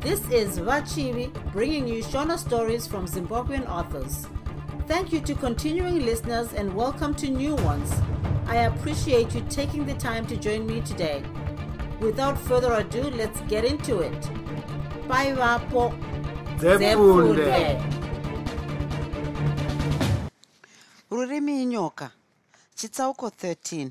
This 0.00 0.20
is 0.30 0.58
Vachivi 0.58 1.30
bringing 1.52 1.86
you 1.86 2.02
Shona 2.02 2.38
stories 2.38 2.86
from 2.86 3.06
Zimbabwean 3.06 3.68
authors. 3.68 4.26
Thank 4.86 5.12
you 5.12 5.20
to 5.20 5.34
continuing 5.34 6.04
listeners 6.04 6.52
and 6.54 6.74
welcome 6.74 7.14
to 7.16 7.28
new 7.28 7.54
ones. 7.56 7.92
I 8.46 8.56
appreciate 8.70 9.34
you 9.34 9.42
taking 9.50 9.84
the 9.86 9.94
time 9.94 10.26
to 10.26 10.36
join 10.36 10.66
me 10.66 10.80
today. 10.80 11.22
Without 12.00 12.38
further 12.38 12.72
ado, 12.74 13.02
let's 13.10 13.40
get 13.42 13.64
into 13.64 14.00
it. 14.00 14.20
Bye, 15.08 15.32
Vapo. 15.34 15.92
Zefunde. 16.58 17.80
rurimi 21.10 21.62
inyoka 21.62 22.10
chitsauko 22.74 23.26
13 23.28 23.90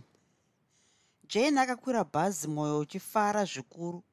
jane 1.27 1.59
akakwira 1.61 2.03
bhazi 2.03 2.47
mwoyo 2.47 2.79
uchifara 2.79 3.45
zvikuru 3.45 4.03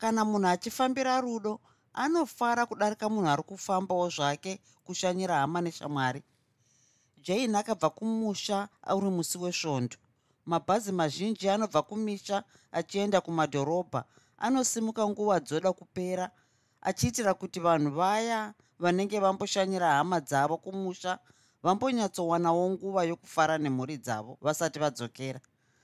kana 0.00 0.24
munhu 0.24 0.48
achifambira 0.48 1.20
rudo 1.20 1.60
anofara 1.92 2.66
kudarika 2.66 3.08
munhu 3.08 3.28
ari 3.28 3.42
kufambawo 3.42 4.08
zvake 4.08 4.60
kushanyira 4.84 5.34
hama 5.34 5.60
neshamwari. 5.60 6.22
Jane 7.24 7.58
akabva 7.58 7.90
kumusha 7.90 8.68
uri 8.96 9.10
musi 9.10 9.38
wesvondo. 9.38 9.96
Mabhazi 10.46 10.92
mazhinji 10.92 11.48
anobva 11.48 11.82
kumisha 11.82 12.44
achienda 12.72 13.20
kumadhorobha. 13.20 14.04
Anosimuka 14.38 15.08
nguva 15.08 15.40
dzoda 15.40 15.72
kupera 15.72 16.30
achiitira 16.80 17.34
kuti 17.34 17.60
vanhu 17.60 17.90
vaya 17.90 18.54
vanenge 18.78 19.20
vamboshanyira 19.20 19.92
hama 19.92 20.20
dzavo 20.20 20.56
kumusha 20.56 21.18
vambonyatsowanawo 21.62 22.70
nguva 22.70 23.04
yokufara 23.04 23.58
nemhuri 23.58 23.96
dzavo 23.98 24.38
vasati 24.40 24.78
vadzokera 24.78 25.40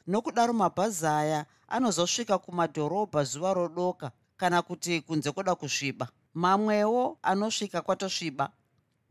nokudaro 0.06 0.52
mabhazi 0.52 1.06
aya 1.06 1.46
anozosvika 1.68 2.38
kumadhorobha 2.38 3.24
zuva 3.24 3.54
rodoka 3.54 4.10
kana 4.36 4.62
kuti 4.62 5.00
kunze 5.00 5.32
kwoda 5.32 5.54
kusviba. 5.54 6.08
Mamwewo 6.34 7.18
anosvika 7.22 7.82
kwatosviba. 7.82 8.50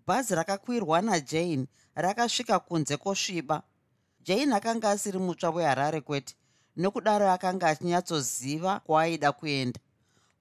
Bhazi 0.07 0.35
rakakwirwa 0.35 1.01
najane 1.01 1.67
rakasvika 1.95 2.59
kunze 2.59 2.97
kwosviba. 2.97 3.63
Jane 4.23 4.55
akanga 4.55 4.89
asiri 4.89 5.19
mutsva 5.19 5.49
weharare 5.49 6.01
kwete 6.01 6.35
nokudaro 6.77 7.31
akanga 7.31 7.67
achinyatsoziva 7.67 8.79
kwaaida 8.79 9.31
kuenda. 9.31 9.79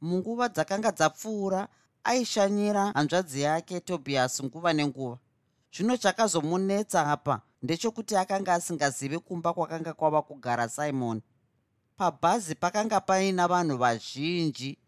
Munguva 0.00 0.48
dzakanga 0.48 0.92
dzapfuura 0.92 1.68
aishanyira 2.04 2.92
hanzvadzi 2.94 3.40
yake 3.40 3.80
tobias 3.80 4.42
nguva 4.42 4.72
nenguva. 4.72 5.18
Zvino 5.72 5.96
chakazomunetsa 5.96 7.06
apa 7.10 7.40
ndechokuti 7.64 8.16
akanga 8.16 8.54
asingazivi 8.54 9.18
kumba 9.18 9.52
kwakanga 9.52 9.92
kwava 9.92 10.22
kugara 10.22 10.68
simon 10.68 11.22
pabhazi 11.96 12.54
pakanga 12.54 13.00
paina 13.00 13.48
vanhu 13.48 13.76
vazhinji. 13.76 14.78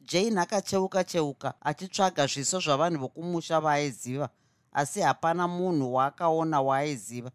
Jane 0.00 0.40
akacheuka 0.40 1.04
cheuka 1.04 1.54
achitsvaga 1.60 2.26
zviso 2.26 2.60
zvavanhu 2.60 2.98
vokumusha 3.00 3.60
vaaiziva 3.60 4.28
asi 4.72 5.00
hapana 5.00 5.48
munhu 5.48 5.94
waakaona 5.94 6.60
waaiziva. 6.60 7.30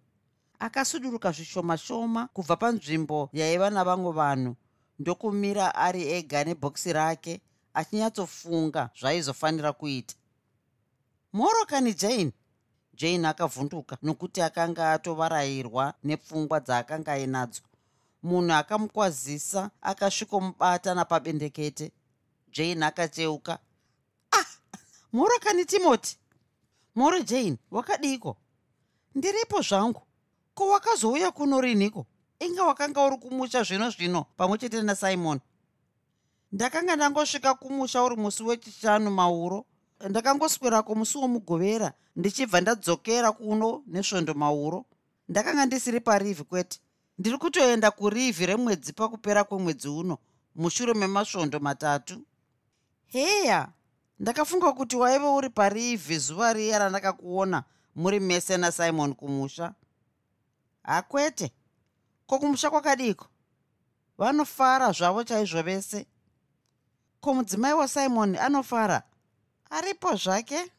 Akasuduruka 0.60 1.32
zvishoma 1.32 1.78
shoma 1.78 2.28
kubva 2.34 2.56
panzvimbo 2.56 3.30
yaiva 3.34 3.70
navamwe 3.70 4.12
vanhu 4.12 4.56
ndokumira 5.00 5.76
ari 5.76 6.04
ega 6.12 6.44
nebhokisi 6.44 6.94
rake 6.94 7.42
achinyatsofunga 7.74 8.90
zvaizofanira 9.00 9.74
kuita. 9.74 10.16
Morokani 11.34 11.94
jane 11.94 12.32
jane 12.98 13.28
akavhunduka 13.28 13.98
nokuti 14.02 14.42
akanga 14.42 14.92
atovarayirwa 14.94 15.94
nepfungwa 16.04 16.60
dzaakanga 16.60 17.12
ainadzo. 17.14 17.62
Munhu 18.24 18.54
akamukwazisa 18.54 19.70
akasvikomubata 19.82 20.96
napabendekete. 20.96 21.92
Jane 22.52 22.86
akacheuka. 22.86 23.60
Ah 24.32 24.46
morokani 25.14 25.66
timoti 25.66 26.18
moro 26.96 27.20
jane 27.20 27.58
wakadiko? 27.72 28.38
Ndiripo 29.16 29.62
zvangu. 29.62 30.02
Ko 30.54 30.68
wakazouya 30.70 31.32
kuno 31.32 31.62
rinhiko? 31.62 32.06
Inga 32.40 32.64
wakanga 32.64 33.06
uri 33.06 33.18
kumusha 33.18 33.64
zvino 33.64 33.90
zvino 33.90 34.26
pamwe 34.38 34.58
chete 34.58 34.82
nasimon? 34.82 35.40
Ndakanga 36.52 36.96
ndangosvika 36.96 37.54
kumusha 37.54 38.04
uri 38.04 38.16
musi 38.16 38.44
wechishanu 38.44 39.12
mauro 39.12 39.66
ndakangoswerako 40.06 40.96
musi 40.96 41.18
womugovera 41.18 41.94
ndichibva 42.16 42.62
ndadzokera 42.62 43.32
kuno 43.32 43.84
nesvondo 43.88 44.34
mauro 44.34 44.86
ndakanga 45.30 45.66
ndisiri 45.66 46.00
parivhi 46.00 46.44
kwete. 46.44 46.80
Ndiri 47.18 47.38
kutoenda 47.38 47.92
kurivhi 47.92 48.46
remwedzi 48.46 48.94
pakupera 48.94 49.44
kwemwedzi 49.44 49.88
uno 49.88 50.18
mushure 50.56 50.94
memasvondo 50.94 51.60
matatu. 51.60 52.22
Heya 53.08 53.70
ndakafunga 54.20 54.74
kuti 54.74 54.96
waive 54.96 55.26
uri 55.26 55.50
parivhi 55.50 56.18
zuva 56.18 56.54
riya 56.54 56.80
randakakuona 56.80 57.64
muri 57.96 58.20
mese 58.20 58.58
nasimon 58.58 59.14
kumusha. 59.16 59.74
Hakwete. 60.84 61.52
Ko 62.28 62.40
kumusha 62.40 62.70
kwakadiko? 62.70 63.28
Vanofara 64.18 64.92
zvavo 64.92 65.24
chaizvo 65.24 65.62
vese. 65.62 66.06
Ko 67.22 67.34
mudzimai 67.34 67.74
wasimon 67.74 68.36
anofara 68.36 69.04
aripo 69.70 70.16
zvake? 70.16 70.72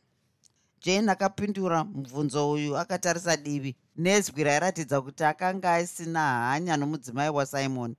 Jane 0.81 1.13
akapindura 1.13 1.85
mubvunzo 1.85 2.51
uyu 2.51 2.79
akatarisa 2.79 3.37
divi. 3.37 3.77
Nezwi 3.97 4.45
rairatidza 4.45 5.01
kuti 5.01 5.25
akanga 5.25 5.75
asina 5.75 6.21
hanya 6.51 6.77
nomudzimai 6.77 7.31
wasimon. 7.31 7.97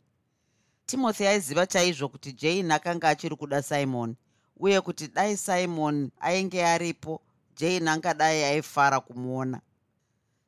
Timothy 0.86 1.28
aiziva 1.28 1.68
chaizvo 1.68 2.10
kuti 2.10 2.34
jane 2.34 2.74
akanga 2.74 3.10
achiri 3.10 3.36
kuda 3.36 3.62
simon 3.62 4.16
uye 4.58 4.82
kuti 4.82 5.08
dai 5.08 5.38
simon 5.38 6.12
ainge 6.20 6.66
aripo 6.66 7.22
jane 7.56 7.90
angadai 7.90 8.44
aifara 8.44 9.00
kumuona. 9.00 9.62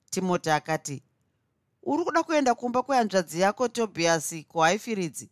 Timothy 0.09 0.50
akati 0.50 1.03
uri 1.84 2.03
kuda 2.03 2.23
kuenda 2.23 2.56
kumba 2.56 2.84
kwehanzvadzi 2.84 3.41
yako 3.41 3.68
tobias 3.68 4.35
kuhaifiridzi 4.47 5.29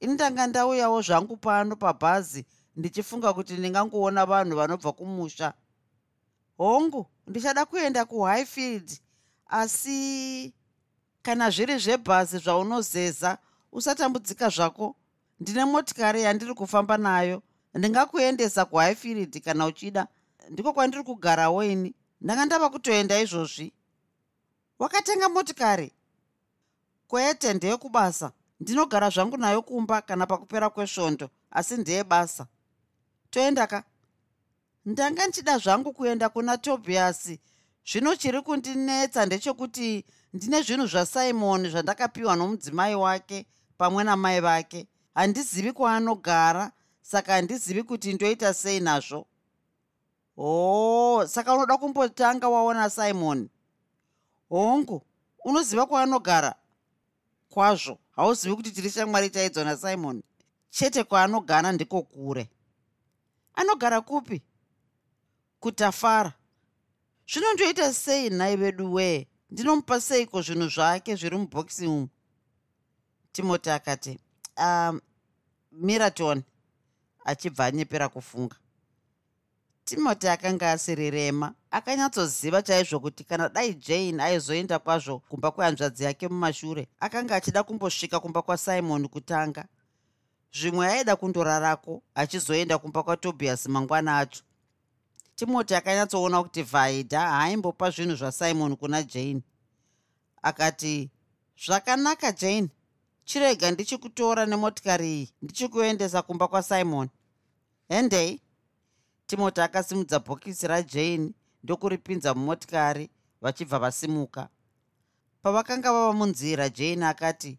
ini 0.00 0.14
ndanga 0.14 0.46
ndauyawo 0.46 1.02
zvangu 1.02 1.36
pano 1.36 1.76
pabhazi 1.76 2.44
ndichifunga 2.76 3.32
kuti 3.32 3.52
ndingangoona 3.56 4.26
vanhu 4.26 4.56
vanobva 4.56 4.92
kumusha. 4.92 5.54
Hongu 6.58 7.06
ndichada 7.26 7.64
kuenda 7.66 8.04
kuhighfield 8.04 9.00
asi 9.46 10.54
kana 11.22 11.50
zviri 11.50 11.78
zvebhazi 11.78 12.38
zvaunozeza 12.38 13.38
usatambudzika 13.72 14.48
zvako. 14.48 14.96
Ndine 15.40 15.64
motikari 15.64 16.22
yandiri 16.22 16.54
kufamba 16.54 16.96
nayo. 16.96 17.42
Ndingakuendesa 17.74 18.64
kuhighfield 18.64 19.40
kana 19.44 19.66
uchida. 19.66 20.06
Ndiko 20.50 20.72
kwandiri 20.72 21.02
kugarawo 21.02 21.64
ini 21.64 21.94
ndanga 22.20 22.44
ndava 22.44 22.70
kutoenda 22.70 23.20
izvozvi. 23.20 23.72
Wakatenga 24.78 25.28
motikari? 25.28 25.92
Kwete 27.08 27.54
ndeyekubasa 27.54 28.32
ndinogara 28.60 29.10
zvangu 29.10 29.36
nayo 29.36 29.62
kumba 29.62 30.02
kana 30.02 30.26
pakupera 30.26 30.70
kwesvondo 30.70 31.30
asi 31.50 31.76
ndeyebasa 31.76 32.46
toenda 33.30 33.66
ka? 33.66 33.84
Ndanga 34.86 35.26
ndichida 35.26 35.58
zvangu 35.58 35.92
kuenda 35.92 36.28
kuna 36.28 36.58
tobias. 36.58 37.30
Zvino 37.86 38.16
chiri 38.16 38.42
kundinetsa 38.42 39.26
ndechekuti 39.26 40.04
ndine 40.34 40.62
zvinhu 40.62 40.86
zvasimon 40.86 41.70
zvandakapiwa 41.70 42.36
nomudzimai 42.36 42.94
wake 42.94 43.46
pamwe 43.78 44.04
namai 44.04 44.40
vake. 44.40 44.86
Handizivi 45.14 45.72
kwaanogara 45.72 46.72
saka 47.02 47.32
handizivi 47.32 47.82
kuti 47.82 48.12
ndoita 48.12 48.54
sei 48.54 48.80
nazvo. 48.80 49.26
Hoo 50.36 51.26
saka 51.26 51.54
unoda 51.54 51.76
kumbotanga 51.76 52.48
waona 52.48 52.90
simon? 52.90 53.48
Hongu 54.48 55.02
unoziva 55.44 55.86
kwaanogara? 55.86 56.54
Kwazvo 57.48 57.98
hauzivi 58.16 58.56
kuti 58.56 58.70
tiri 58.70 58.90
shamwari 58.90 59.30
chaidzo 59.30 59.64
nasimon 59.64 60.22
chete 60.70 61.04
kwaanogara 61.04 61.72
ndiko 61.72 62.02
kure 62.02 62.50
anogara 63.56 64.00
kupi? 64.00 64.42
Kutafara. 65.60 66.32
Zvinondoita 67.28 67.92
sei 67.92 68.30
nhai 68.30 68.56
vedu 68.56 68.92
wee? 68.94 69.26
Ndinomupa 69.50 70.00
seiko 70.00 70.42
zvinhu 70.42 70.68
zvake 70.68 71.16
zviri 71.16 71.36
mubhokisi 71.36 71.86
umu? 71.86 72.08
Timoti 73.32 73.70
akati 73.70 74.18
um, 74.58 75.00
miraton 75.72 76.42
achibva 77.24 77.64
anyepera 77.66 78.08
kufunga. 78.08 78.56
Timoti 79.84 80.28
akanga 80.28 80.72
asiri 80.72 81.10
rema 81.10 81.54
akanyatsoziva 81.70 82.62
chaizvo 82.62 83.00
kuti 83.00 83.24
kana 83.24 83.48
dai 83.48 83.74
jane 83.74 84.22
aizoenda 84.22 84.78
kwazvo 84.78 85.18
kumba 85.18 85.50
kwehanzvadzi 85.50 86.04
yake 86.04 86.28
mumashure 86.28 86.88
akanga 87.00 87.36
achida 87.36 87.62
kumbosvika 87.62 88.20
kumba 88.20 88.42
kwasimon 88.42 89.08
kutanga 89.08 89.64
zvimwe 90.60 90.86
aida 90.92 91.16
kundorarako 91.16 92.02
achizoenda 92.14 92.78
kumba 92.78 93.02
kwatobias 93.02 93.66
mangwana 93.66 94.18
acho. 94.18 94.42
Timoti 95.36 95.74
akanyatsoona 95.74 96.42
kuti 96.42 96.62
vaidha 96.62 97.20
haaimbopa 97.20 97.90
zvinhu 97.90 98.16
zvasimon 98.16 98.76
kuna 98.76 99.02
jane. 99.02 99.42
Akati 100.42 101.10
zvakanaka 101.66 102.32
jane. 102.32 102.68
Chirega 103.24 103.70
ndichikutora 103.70 104.46
nemotikari 104.46 105.12
iyi 105.12 105.32
ndichikuendesa 105.42 106.22
kumba 106.22 106.48
kwasimon 106.48 107.08
endei 107.88 108.40
timoti 109.26 109.60
akasimudza 109.60 110.18
bhokisi 110.18 110.66
rajane 110.66 111.32
ndokuripinza 111.62 112.34
mumotikari 112.34 113.10
vachibva 113.40 113.78
vasimuka. 113.78 114.48
Pavakanga 115.42 115.92
vava 115.92 116.12
munzira 116.12 116.68
jane 116.68 117.06
akati 117.06 117.58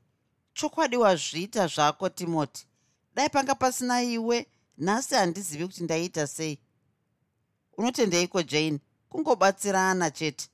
chokwadi 0.54 0.98
wazviita 0.98 1.68
zvako 1.68 2.10
timoti 2.10 2.68
dai 3.18 3.30
panga 3.30 3.56
pasina 3.56 4.02
iwe 4.02 4.48
nhasi 4.78 5.16
handizivi 5.16 5.68
kuti 5.68 5.84
ndaiita 5.84 6.28
sei. 6.28 6.60
Unotendeiko 7.78 8.44
jane? 8.44 8.80
Kungobatsirana 9.10 10.12
chete. 10.12 10.50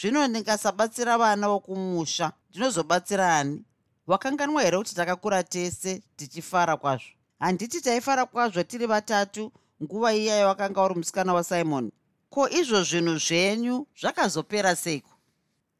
Zvino 0.00 0.26
ndingasabatsira 0.26 1.18
vana 1.18 1.48
vokumusha. 1.48 2.32
Ndinozobatsira 2.50 3.38
ani? 3.38 3.64
Wakanganwa 4.06 4.62
here 4.62 4.78
kuti 4.78 4.94
takakura 4.94 5.42
tese 5.42 6.02
tichifara 6.16 6.76
kwazvo? 6.76 7.08
Handiti 7.38 7.80
taifara 7.80 8.26
kwazvo 8.26 8.62
tiri 8.62 8.86
vatatu 8.86 9.52
nguva 9.82 10.14
iya 10.14 10.36
yawakanga 10.36 10.82
uri 10.82 10.94
musikana 10.94 11.34
wasimoni 11.34 11.92
ko 12.30 12.48
izvo 12.48 12.82
zvinhu 12.82 13.18
zvenyu 13.18 13.86
zvakazopera 14.00 14.76
seiko? 14.76 15.10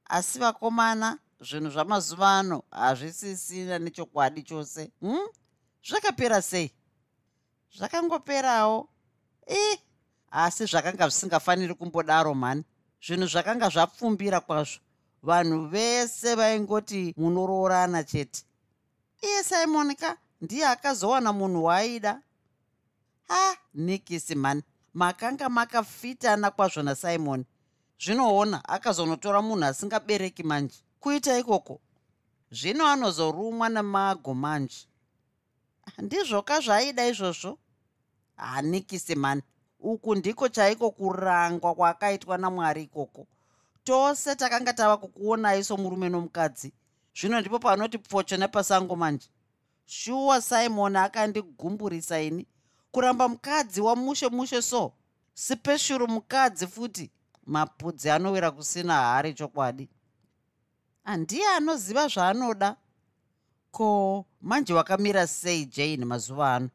Asi 0.05 0.39
vakomana 0.39 1.19
zvinhu 1.41 1.71
zvamazuva 1.71 2.39
ano 2.39 2.63
hazvisisina 2.71 3.79
nechokwadi 3.79 4.43
chose 4.43 4.91
hm? 5.01 5.29
Zvakapera 5.85 6.43
sei? 6.43 6.73
Zvakangoperawo? 7.77 8.89
I 9.47 9.79
asi 10.31 10.67
zvakanga 10.67 11.09
zvisingafaniri 11.09 11.75
kumbodaro 11.75 12.35
mhani. 12.35 12.65
Zvinhu 13.03 13.27
zvakanga 13.27 13.69
zvapfumbira 13.69 14.41
kwazvo. 14.41 14.81
Vanhu 15.23 15.69
vese 15.69 16.35
vaingoti 16.35 17.15
munoroorana 17.17 18.05
chete. 18.05 18.43
Iye 19.23 19.43
simonika 19.43 20.17
ndiye 20.41 20.67
akazowana 20.67 21.33
munhu 21.33 21.65
waaida. 21.65 22.23
Ha 23.29 23.57
nikisi 23.75 24.35
mani 24.35 24.63
makanga 24.95 25.49
makafitana 25.49 26.51
kwazvo 26.51 26.83
nasimoni. 26.83 27.45
Zvinoona 28.01 28.69
akazonotora 28.69 29.43
munhu 29.43 29.65
asingabereki 29.65 30.43
manje. 30.43 30.77
Kuita 31.01 31.39
ikoko. 31.39 31.81
Zvino 32.51 32.87
anozorumwa 32.87 33.69
nemago 33.69 34.35
manje 34.35 34.89
ndizvoka 35.99 36.61
zvaaida 36.61 37.07
izvozvo. 37.09 37.59
Hanikisi 38.37 39.15
mani. 39.15 39.43
Uku 39.81 40.15
ndiko 40.15 40.49
chaiko 40.49 40.91
kurangwa 40.91 41.75
kwaakaitwa 41.75 42.39
namwari 42.39 42.83
ikoko. 42.83 43.27
Tose 43.85 44.37
takanga 44.37 44.73
tava 44.73 44.97
kukuonai 44.97 45.65
somurume 45.65 46.09
nomukadzi. 46.09 46.73
Zvino 47.21 47.41
ndipo 47.41 47.59
panoti 47.59 47.99
pfocho 47.99 48.37
nepasango 48.37 48.97
manje. 48.97 49.29
Shuwa 49.87 50.41
simoni 50.41 50.97
akandigumburisa 50.97 52.21
ini. 52.21 52.47
Kuramba 52.93 53.29
mukadzi 53.29 53.81
wamushe 53.81 54.29
mushe 54.29 54.63
so. 54.63 54.93
Sipeshuru 55.35 56.09
mukadzi 56.09 56.67
futi. 56.67 57.11
Mapudzi 57.47 58.11
anowira 58.11 58.51
kusina 58.51 58.95
hari 58.95 59.35
chokwadi. 59.35 59.89
Handiye 61.05 61.49
anoziva 61.49 62.09
zvaanoda 62.09 62.77
ko 63.71 64.25
manje 64.41 64.73
wakamira 64.75 65.27
sei 65.27 65.65
jane 65.67 66.05
mazuva 66.05 66.55
ano? 66.55 66.71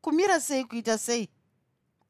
Kumira 0.00 0.40
sei 0.40 0.64
kuita 0.64 0.98
sei? 0.98 1.28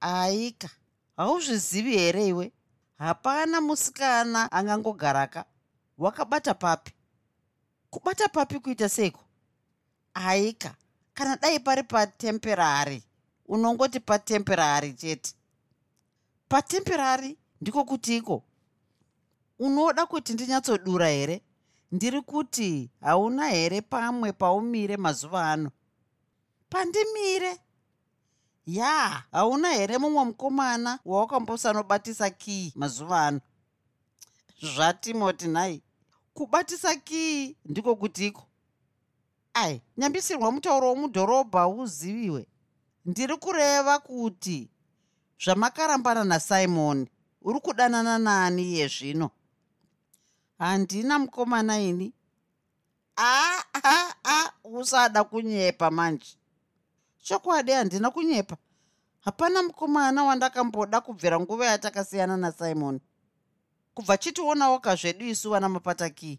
Aika. 0.00 0.68
Hauzvizivi 1.16 1.96
here 1.98 2.26
iwe? 2.28 2.52
Hapana 2.98 3.60
musikana 3.60 4.52
angangogaraka. 4.52 5.44
Wakabata 5.98 6.54
papi? 6.54 6.92
Kubata 7.90 8.28
papi 8.28 8.58
kuita 8.60 8.88
seiko? 8.88 9.20
Aika. 10.14 10.74
Kana 11.14 11.36
dai 11.36 11.58
pari 11.60 11.82
patemperari 11.82 13.02
unongoti 13.48 14.00
patemperari 14.00 14.92
chete. 14.94 15.32
Patemperari 16.48 17.38
ndiko 17.60 17.84
kutiko 17.84 18.42
unoda 19.58 20.06
kuti 20.06 20.32
ndinyatsodura 20.32 21.08
here 21.08 21.42
ndiri 21.92 22.20
kuti 22.22 22.90
hauna 23.00 23.48
here 23.48 23.80
pamwe 23.80 24.32
paumire 24.32 24.96
mazuva 24.96 25.52
ano? 25.52 25.70
Pandimire. 26.70 27.58
Ya 28.66 29.24
hauna 29.32 29.68
here 29.72 29.98
mumwe 29.98 30.24
mukomana 30.24 30.98
wawakambosanobatisa 31.04 32.30
kii 32.30 32.72
mazuva 32.76 33.26
ano? 33.26 33.40
Zvatimoti 34.62 35.48
nhai. 35.48 35.82
Kubatisa 36.34 36.96
kii 36.96 37.56
ndiko 37.64 37.96
kutiko 37.96 38.46
ai 39.54 39.82
nyambisirwa 39.96 40.52
mutauro 40.52 40.88
womudhorobha 40.88 41.68
uziviwe. 41.68 42.46
Ndiri 43.04 43.36
kureva 43.36 43.98
kuti 43.98 44.70
zvamakarambana 45.44 46.24
nasimoni 46.24 47.08
uri 47.42 47.60
kudanana 47.60 48.18
nani 48.18 48.62
iye 48.62 48.88
zvino 48.88 49.30
handina 50.58 51.18
mukomana 51.18 51.78
ini. 51.80 52.12
A 53.16 53.62
a 53.74 54.14
a 54.24 54.50
usada 54.64 55.24
kunyepa 55.24 55.90
manje. 55.90 56.36
Chokwadi 57.22 57.72
handina 57.72 58.10
kunyepa. 58.10 58.56
Hapana 59.20 59.62
mukomana 59.62 60.24
wandakamboda 60.24 61.00
kubvira 61.00 61.40
nguva 61.40 61.66
yatakasiyana 61.66 62.36
nasimoni 62.36 63.00
kubva 63.94 64.16
chitionawo 64.18 64.78
kazvedu 64.78 65.26
isu 65.26 65.50
vana 65.50 65.68
mapataki. 65.68 66.38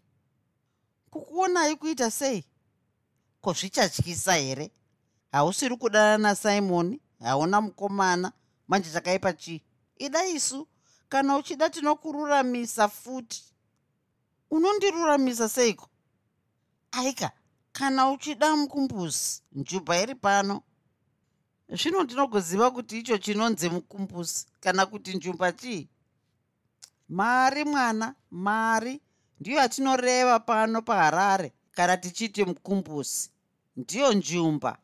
Kukuonai 1.10 1.76
kuita 1.76 2.10
sei? 2.10 2.44
Ko 3.40 3.52
zvichatyisa 3.52 4.34
here? 4.34 4.70
Hausiri 5.32 5.76
kudana 5.76 6.18
nasimoni 6.18 7.00
hauna 7.20 7.60
mukomana. 7.60 8.32
Manje 8.68 8.90
chakaipa 8.90 9.32
chii? 9.32 9.62
Ida 9.98 10.24
isu 10.26 10.68
kana 11.08 11.36
uchida 11.36 11.70
tinokururamisa 11.70 12.88
futi 12.88 13.44
unondiruramisa 14.50 15.48
seiko? 15.48 15.88
Aika 16.92 17.30
kana 17.72 18.10
uchida 18.10 18.56
mukumbuzi 18.56 19.42
njubha 19.52 20.02
iri 20.02 20.14
pano. 20.14 20.62
Zvino 21.68 22.02
ndinogoziva 22.02 22.70
kuti 22.70 22.98
icho 22.98 23.18
chinonzi 23.18 23.68
mukumbuzi 23.70 24.46
kana 24.60 24.86
kuti 24.86 25.16
njumba 25.16 25.52
chii? 25.52 25.88
Mari 27.08 27.64
mwana 27.64 28.14
mari 28.30 29.00
ndiyo 29.40 29.56
yatinoreva 29.58 30.40
pano 30.40 30.82
paharare 30.82 31.52
kana 31.72 31.96
tichiti 31.96 32.44
mukumbuzi. 32.44 33.30
Ndiyo 33.76 34.12
njumba. 34.12 34.78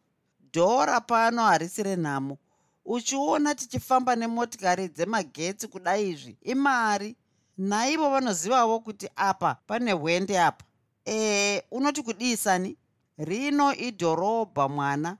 Dhora 0.52 1.00
pano 1.00 1.42
harisi 1.44 1.82
renhamo 1.82 2.38
uchiona 2.84 3.54
tichifamba 3.54 4.16
nemotikari 4.16 4.88
dzemagetsi 4.88 5.68
kudai 5.68 6.10
izvi. 6.10 6.38
Imari 6.42 7.16
naivo 7.58 8.10
vanozivavo 8.10 8.80
kuti 8.80 9.08
apa 9.16 9.54
pane 9.66 9.92
hwende 9.92 10.40
apa. 10.40 10.64
Ee 11.06 11.62
unoti 11.70 12.02
kudisani 12.02 12.76
rino 13.18 13.74
idhorobha 13.74 14.68
mwana. 14.68 15.16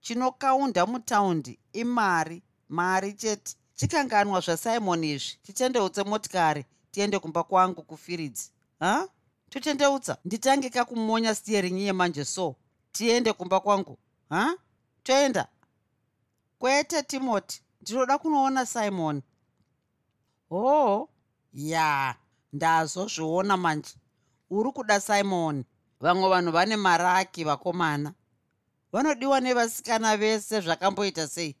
Chinokaunda 0.00 0.86
mutaundi 0.86 1.58
imari 1.72 2.42
mari 2.68 3.12
chete. 3.12 3.56
Chikanganwa 3.74 4.40
zvasimoni 4.40 5.12
izvi. 5.12 5.38
Titendeutse 5.42 6.02
motikari 6.02 6.64
tiende 6.90 7.18
kumba 7.18 7.42
kwangu 7.42 7.82
kufiridzi. 7.82 8.50
Ha? 8.80 9.08
Totendeutsa 9.50 10.16
nditange 10.24 10.70
kakumonya 10.70 11.34
stiering 11.34 11.78
yemanje 11.80 12.24
so. 12.24 12.56
Tiende 12.92 13.32
kumba 13.32 13.60
kwangu. 13.60 13.98
Ha? 14.28 14.54
Toenda. 15.02 15.48
Kwete 16.58 17.02
timoti 17.02 17.62
ndinoda 17.80 18.18
kunoona 18.18 18.66
simoni 18.66 19.22
hoo 20.48 21.08
ya 21.52 22.14
ndazozviona 22.52 23.56
manje. 23.56 23.94
Uri 24.50 24.72
kuda 24.72 25.00
simoni 25.00 25.64
vamwe 26.00 26.28
vanhu 26.28 26.52
vane 26.52 26.76
maraki 26.76 27.44
vakomana. 27.44 28.14
Vanodiwa 28.92 29.40
nevasikana 29.40 30.16
vese 30.16 30.60
zvakamboita 30.60 31.28
sei? 31.28 31.56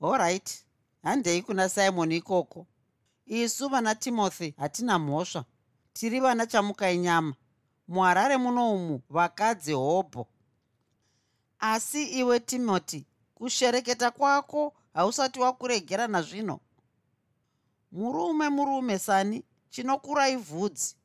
Oright 0.00 0.64
handei 1.02 1.42
kuna 1.42 1.68
simoni 1.68 2.16
ikoko. 2.16 2.66
Isu 3.26 3.68
vana 3.68 3.94
timothy 3.94 4.54
hatina 4.56 4.98
mhosva. 4.98 5.44
Tiri 5.92 6.20
vana 6.20 6.46
chamukai 6.46 6.98
nyama 6.98 7.34
muharare 7.88 8.36
muno 8.36 8.72
umu 8.74 9.02
vakadzi 9.10 9.72
hobho. 9.72 10.26
Asi 11.58 12.04
iwe 12.04 12.40
timothy 12.40 13.06
kushereketa 13.34 14.10
kwako 14.10 14.74
hausati 14.94 15.40
wakuregera 15.40 16.08
nazvino 16.08 16.60
murume 17.92 18.48
murume 18.48 18.98
sani 18.98 19.44
chinokurai 19.70 20.36
vhudzi 20.36 20.96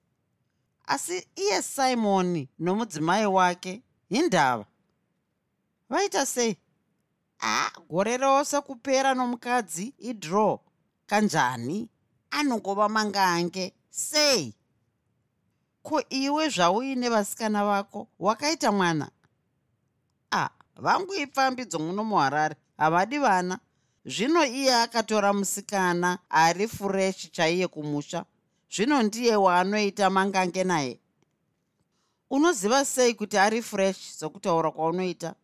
asi 0.88 1.28
iye 1.36 1.62
simoni 1.62 2.50
nomudzimai 2.60 3.26
wake 3.26 3.84
hindava. 4.10 4.66
Vaita 5.90 6.26
sei? 6.26 6.58
A 7.40 7.72
gore 7.90 8.18
rose 8.18 8.62
kupera 8.62 9.14
nomukadzi 9.14 9.94
idro 9.98 10.60
kanjani? 11.06 11.90
Anongova 12.32 12.90
mangange. 12.90 13.74
Sei? 13.90 14.56
Ko 15.84 16.02
iwe 16.10 16.50
zvauine 16.50 17.10
vasikana 17.10 17.66
vako? 17.66 18.08
Wakaita 18.20 18.72
mwana? 18.72 19.12
A 20.32 20.50
vangu 20.76 21.14
ipfambidzo 21.14 21.80
muno 21.80 22.04
muharare 22.04 22.56
havadi 22.78 23.18
vana 23.18 23.60
zvino 24.08 24.46
iye 24.46 24.76
akatora 24.76 25.34
musikana 25.34 26.20
ari 26.30 26.68
fureshi 26.68 27.28
chaiye 27.28 27.68
kumusha. 27.68 28.26
Zvino 28.72 29.04
ndiye 29.04 29.36
waanoita 29.36 30.10
mangange 30.10 30.64
naye. 30.64 31.00
Unoziva 32.30 32.86
sei 32.86 33.14
kuti 33.14 33.38
ari 33.38 33.62
fresh 33.62 34.00
sokutaura 34.20 34.72
kwaunoita? 34.72 35.36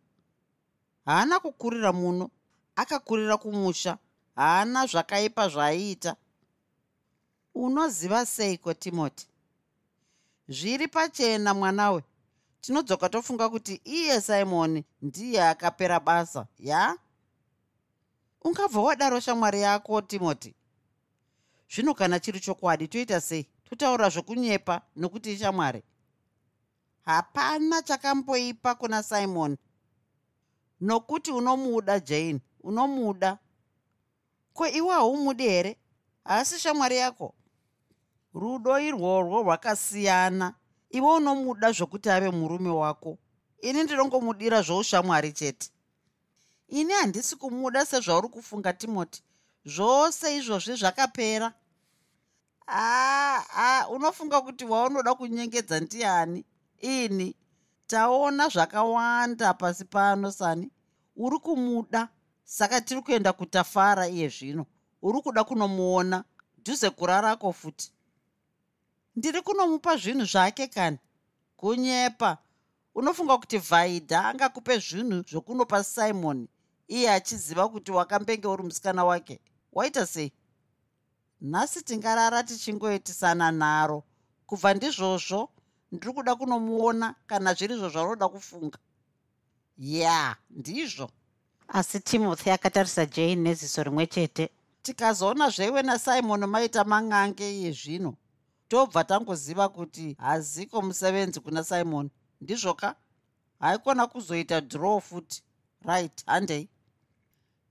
Haana 1.04 1.40
kukurira 1.40 1.92
muno. 1.92 2.30
Akakurira 2.76 3.36
kumusha. 3.36 3.98
Haana 4.36 4.86
zvakaipa 4.86 5.48
zvaaiita 5.48 6.16
unoziva 7.54 8.26
seiko 8.26 8.74
timoti 8.74 9.26
zviri 10.48 10.88
pachena 10.88 11.54
mwanawe. 11.54 12.02
Tinodzoka 12.60 13.08
tofunga 13.08 13.48
kuti 13.48 13.80
iye 13.84 14.20
simoni 14.20 14.84
ndiye 15.02 15.42
akapera 15.48 16.00
basa 16.00 16.46
ya 16.58 16.96
ungabva 18.44 18.80
wadaro 18.80 19.20
shamwari 19.20 19.60
yako 19.60 20.00
timoti. 20.02 20.54
Zvino 21.74 21.94
kana 21.94 22.20
chiri 22.20 22.40
chokwadi 22.40 22.88
toita 22.88 23.20
sei? 23.20 23.46
Totaura 23.64 24.08
zvokunyepa 24.08 24.82
nokuti 24.96 25.32
ishamwari 25.32 25.82
hapana 27.04 27.82
chakamboipa 27.82 28.74
kuna 28.74 29.02
simoni 29.02 29.56
nokuti 30.80 31.30
unomuda 31.30 32.00
jane 32.00 32.40
unomuda. 32.62 33.38
Ko 34.52 34.66
iwe 34.68 34.92
haumudi 34.92 35.42
here? 35.42 35.76
Haasi 36.24 36.58
shamwari 36.58 36.96
yako? 36.96 37.34
Rudo 38.34 38.78
irworwo 38.80 39.42
rwakasiyana. 39.42 40.54
Iwe 40.90 41.14
unomuda 41.14 41.72
zvokuti 41.72 42.10
ave 42.10 42.30
murume 42.30 42.70
wako. 42.70 43.18
Ini 43.62 43.82
ndinongomudira 43.84 44.62
zvoushamwari 44.62 45.32
chete 45.32 45.70
ini 46.68 46.92
handisi 46.92 47.36
kumuda 47.36 47.86
sezvauri 47.86 48.28
kufunga 48.28 48.72
timoti. 48.72 49.22
Zvose 49.64 50.36
izvozvi 50.36 50.76
zvakapera. 50.76 51.52
Aa 52.68 53.42
ah, 53.56 53.88
unofunga 53.88 54.40
kuti 54.40 54.64
waunoda 54.64 55.14
kunyengedza 55.14 55.80
ndiani? 55.80 56.44
Ini 56.80 57.36
taona 57.86 58.48
zvakawanda 58.48 59.54
pasi 59.54 59.84
pano 59.84 60.32
sani. 60.32 60.70
Uri 61.16 61.38
kumuda 61.38 62.08
saka 62.44 62.80
tiri 62.80 63.02
kuenda 63.02 63.32
kutafara 63.32 64.08
iye 64.08 64.28
zvino. 64.28 64.66
Uri 65.02 65.20
kuda 65.20 65.44
kunomuona 65.44 66.24
dhuze 66.64 66.90
kurarako 66.90 67.52
futi. 67.52 67.92
Ndiri 69.16 69.42
kunomupa 69.42 69.96
zvinhu 69.96 70.24
zvake 70.24 70.66
kani? 70.66 70.98
Kunyepa. 71.56 72.38
Unofunga 72.94 73.38
kuti 73.38 73.58
vhaidha 73.58 74.24
angakupe 74.24 74.78
zvinhu 74.78 75.24
zvokunopa 75.28 75.84
simoni 75.84 76.48
iye 76.88 77.10
achiziva 77.10 77.68
kuti 77.68 77.92
wakambenge 77.92 78.48
uri 78.48 78.62
musikana 78.62 79.04
wake. 79.04 79.40
Waita 79.72 80.06
sei? 80.06 80.32
Nhasi 81.40 81.82
tingarara 81.82 82.42
tichingoitisana 82.42 83.52
nharo. 83.52 84.04
Kubva 84.46 84.74
ndizvozvo 84.74 85.48
ndiri 85.92 86.12
kuda 86.12 86.34
kunomuona 86.36 87.14
kana 87.26 87.54
zviri 87.54 87.76
zvo 87.76 87.88
zvaunoda 87.88 88.28
kufunga. 88.28 88.78
Ya 89.78 89.98
yeah, 89.98 90.36
ndizvo. 90.50 91.10
Asi 91.68 92.00
timothy 92.00 92.50
akatarisa 92.50 93.06
jane 93.06 93.36
neziso 93.36 93.82
rimwe 93.82 94.06
chete. 94.06 94.50
Tikazoona 94.82 95.50
zveiwe 95.50 95.82
nasimoni 95.82 96.46
maita 96.46 96.84
mangange 96.84 97.58
iye 97.58 97.72
zvino 97.72 98.14
tobva 98.68 99.04
tangoziva 99.04 99.68
kuti 99.68 100.16
haziko 100.18 100.82
musevenzi 100.82 101.40
kuna 101.40 101.64
simoni 101.64 102.10
ndizvoka 102.40 102.96
haikona 103.60 104.06
kuzoita 104.06 104.60
draw 104.60 105.00
futi. 105.00 105.42
Right 105.84 106.26
handei 106.26 106.68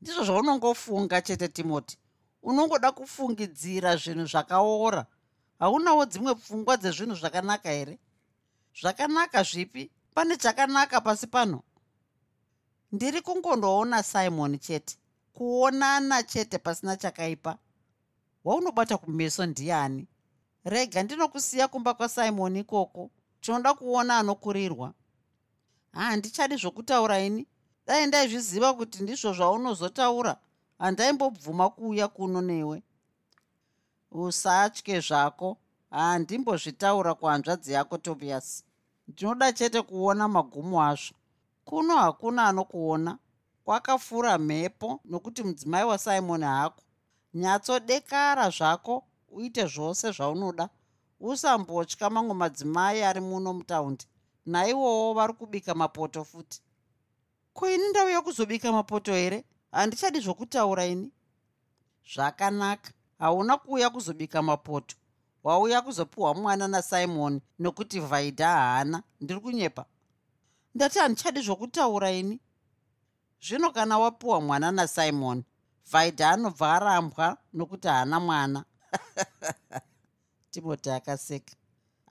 ndizvo 0.03 0.23
zvaunongofunga 0.23 1.21
chete 1.21 1.47
timoti 1.47 1.97
unongoda 2.43 2.91
kufungidzira 2.91 3.95
zvinhu 3.95 4.25
zvakaora. 4.25 5.05
Haunawo 5.59 6.05
dzimwe 6.05 6.35
pfungwa 6.35 6.77
dzezvinhu 6.77 7.15
zvakanaka 7.15 7.69
here? 7.69 7.99
Zvakanaka 8.79 9.43
zvipi? 9.43 9.91
Pane 10.13 10.37
chakanaka 10.37 11.01
pasi 11.01 11.27
pano? 11.27 11.63
Ndiri 12.91 13.21
kungondoona 13.21 14.03
simoni 14.03 14.57
chete 14.57 14.97
kuonana 15.33 16.23
chete 16.23 16.57
pasina 16.57 16.97
chakaipa. 16.97 17.57
Waunobata 18.43 18.97
kumeso 18.97 19.45
ndiani? 19.45 20.07
Rega 20.65 21.03
ndinokusiya 21.03 21.67
kumba 21.67 21.93
kwasimoni 21.93 22.59
ikoko. 22.59 23.11
Tinoda 23.41 23.73
kuona 23.73 24.19
anokurirwa. 24.19 24.93
Handichadi 25.91 26.55
zvokutaura 26.55 27.19
ini 27.19 27.47
dai 27.87 28.07
ndaizviziva 28.07 28.73
kuti 28.73 29.03
ndizvo 29.03 29.33
zvaunozotaura. 29.33 30.33
Handaimbobvuma 30.79 31.69
kuuya 31.69 32.07
kuno 32.07 32.41
newe. 32.41 32.83
Usatye 34.11 34.99
zvako. 34.99 35.57
Handimbozvitaura 35.89 37.13
kuhanzvadzi 37.15 37.73
yako 37.73 37.97
tobias. 37.97 38.63
Ndinoda 39.07 39.53
chete 39.53 39.81
kuona 39.81 40.27
magumo 40.27 40.83
azvo. 40.83 41.15
Kuno 41.65 41.97
hakuna 41.97 42.47
anokuona. 42.47 43.17
Kwakafura 43.65 44.37
mhepo 44.37 44.99
nokuti 45.05 45.43
mudzimai 45.43 45.83
wasimoni 45.83 46.45
hako 46.45 46.81
nyatsodekara 47.33 48.49
zvako 48.49 49.03
uite 49.31 49.65
zvose 49.67 50.11
zvaunoda. 50.11 50.69
Usambotya 51.19 52.09
mamwe 52.09 52.33
madzimai 52.33 53.03
ari 53.03 53.21
muno 53.21 53.53
mutaundi. 53.53 54.05
Naivowo 54.45 55.13
vari 55.13 55.33
kubika 55.33 55.75
mapoto 55.75 56.23
futi 56.23 56.61
ko 57.53 57.69
ini 57.69 57.89
ndauya 57.89 58.21
kuzobika 58.21 58.71
mapoto 58.71 59.13
here? 59.13 59.43
Handichadi 59.71 60.19
zvokutaura 60.19 60.85
ini. 60.85 61.11
Zvakanaka. 62.13 62.91
Hauna 63.19 63.57
kuuya 63.57 63.89
kuzobika 63.89 64.41
mapoto. 64.41 64.95
Wauya 65.43 65.81
kuzopiwa 65.81 66.33
mwana 66.33 66.67
nasimoni 66.67 67.41
nokuti 67.59 67.99
vhaidha 67.99 68.47
haana. 68.47 69.03
Ndiri 69.21 69.39
kunyepa. 69.39 69.85
Ndati 70.75 70.99
handichadi 70.99 71.41
zvokutaura 71.41 72.11
ini. 72.11 72.39
Zvino 73.41 73.71
kana 73.71 73.99
wapiwa 73.99 74.41
mwana 74.41 74.71
nasimoni 74.71 75.43
vhaidha 75.91 76.29
anobva 76.29 76.73
arambwa 76.73 77.37
nokuti 77.53 77.87
haana 77.87 78.19
mwana. 78.19 78.65
Timoti 80.51 80.89
akaseka. 80.89 81.55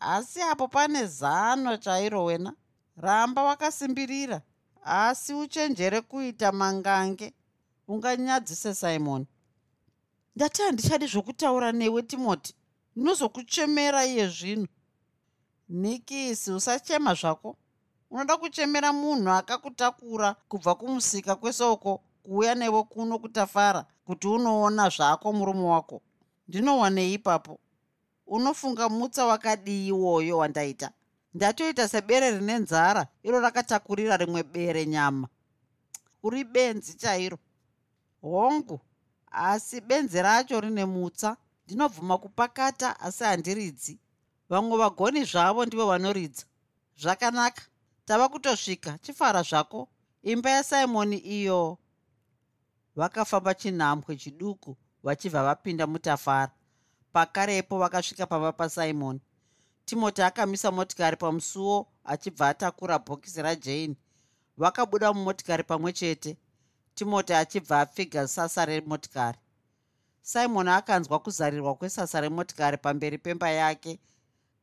Asi 0.01 0.43
apo 0.43 0.69
pane 0.69 1.07
zano 1.07 1.77
chairo 1.77 2.25
wena. 2.25 2.55
Ramba 2.97 3.43
wakasimbirira 3.43 4.43
asi 4.83 5.35
uchenjere 5.35 6.01
kuita 6.01 6.53
mangange. 6.53 7.33
Unganyadzise 7.89 8.75
simoni 8.75 9.27
ndati 10.37 10.63
handichadi 10.63 11.07
zvokutaura 11.07 11.73
newe 11.73 12.03
timoti. 12.03 12.55
Ndinozokuchemera 12.97 14.07
iye 14.07 14.29
zvino. 14.29 14.69
Nikisi 15.69 16.53
usachema 16.53 17.15
zvako. 17.15 17.57
Unoda 18.11 18.37
kuchemera 18.37 18.93
munhu 18.93 19.31
akakutakura 19.31 20.35
kubva 20.49 20.75
kumusika 20.75 21.37
kwesoko 21.37 22.01
kuuya 22.23 22.55
newe 22.55 22.83
kuno 22.83 23.19
kutafara 23.19 23.87
kuti 24.05 24.29
unoona 24.29 24.89
zvako 24.89 25.33
murume 25.33 25.65
wako. 25.65 26.03
Ndinowanei 26.49 27.15
ipapo. 27.15 27.59
Unofunga 28.27 28.89
mutsa 28.89 29.27
wakadii 29.27 29.87
iwoyo 29.89 30.39
wandaita 30.39 30.91
ndatoita 31.35 31.89
sebere 31.89 32.31
rine 32.31 32.59
nzara 32.59 33.07
iro 33.23 33.41
rakatakurira 33.41 34.17
rimwe 34.17 34.43
bere 34.43 34.87
nyama. 34.87 35.29
Uri 36.23 36.45
benzi 36.45 36.95
chairo? 36.95 37.39
Hongu 38.23 38.81
asi 39.31 39.81
benzi 39.81 40.23
racho 40.23 40.61
rine 40.61 40.85
mutsa. 40.85 41.37
Ndinobvuma 41.65 42.19
kupakata 42.19 43.01
asi 43.01 43.25
handiridzi. 43.25 43.99
Vamwe 44.49 44.77
vagoni 44.79 45.25
zvavo 45.25 45.67
ndivo 45.67 45.87
vanoridza. 45.87 46.45
Zvakanaka. 46.97 47.63
Tava 48.05 48.29
kutosvika 48.29 48.99
chifara 48.99 49.43
zvako. 49.43 49.89
Imba 50.23 50.51
yasimoni 50.51 51.17
iyo. 51.17 51.79
Vakafamba 52.97 53.55
chinhambwe 53.55 54.17
chiduku 54.17 54.77
vachibva 55.03 55.43
vapinda 55.43 55.87
mutafara. 55.87 56.53
Pakarepo 57.13 57.79
vakasvika 57.79 58.27
pamba 58.27 58.53
pasimoni 58.53 59.21
timoti 59.85 60.23
akamisa 60.23 60.71
motikari 60.71 61.17
pamusuwo 61.17 61.87
achibva 62.05 62.49
atakura 62.49 62.99
bhokisi 62.99 63.43
rajani 63.43 63.97
vakabuda 64.57 65.13
mumotikari 65.13 65.63
pamwe 65.65 65.93
chete. 65.93 66.37
Timoti 66.95 67.33
achibva 67.35 67.81
apfiga 67.81 68.29
sasa 68.29 68.65
remotikari. 68.65 69.39
Simoni 70.23 70.71
akanzwa 70.71 71.19
kuzarirwa 71.19 71.75
kwesasa 71.75 72.21
remotikari 72.21 72.77
pamberi 72.77 73.19
pemba 73.19 73.51
yake. 73.51 73.99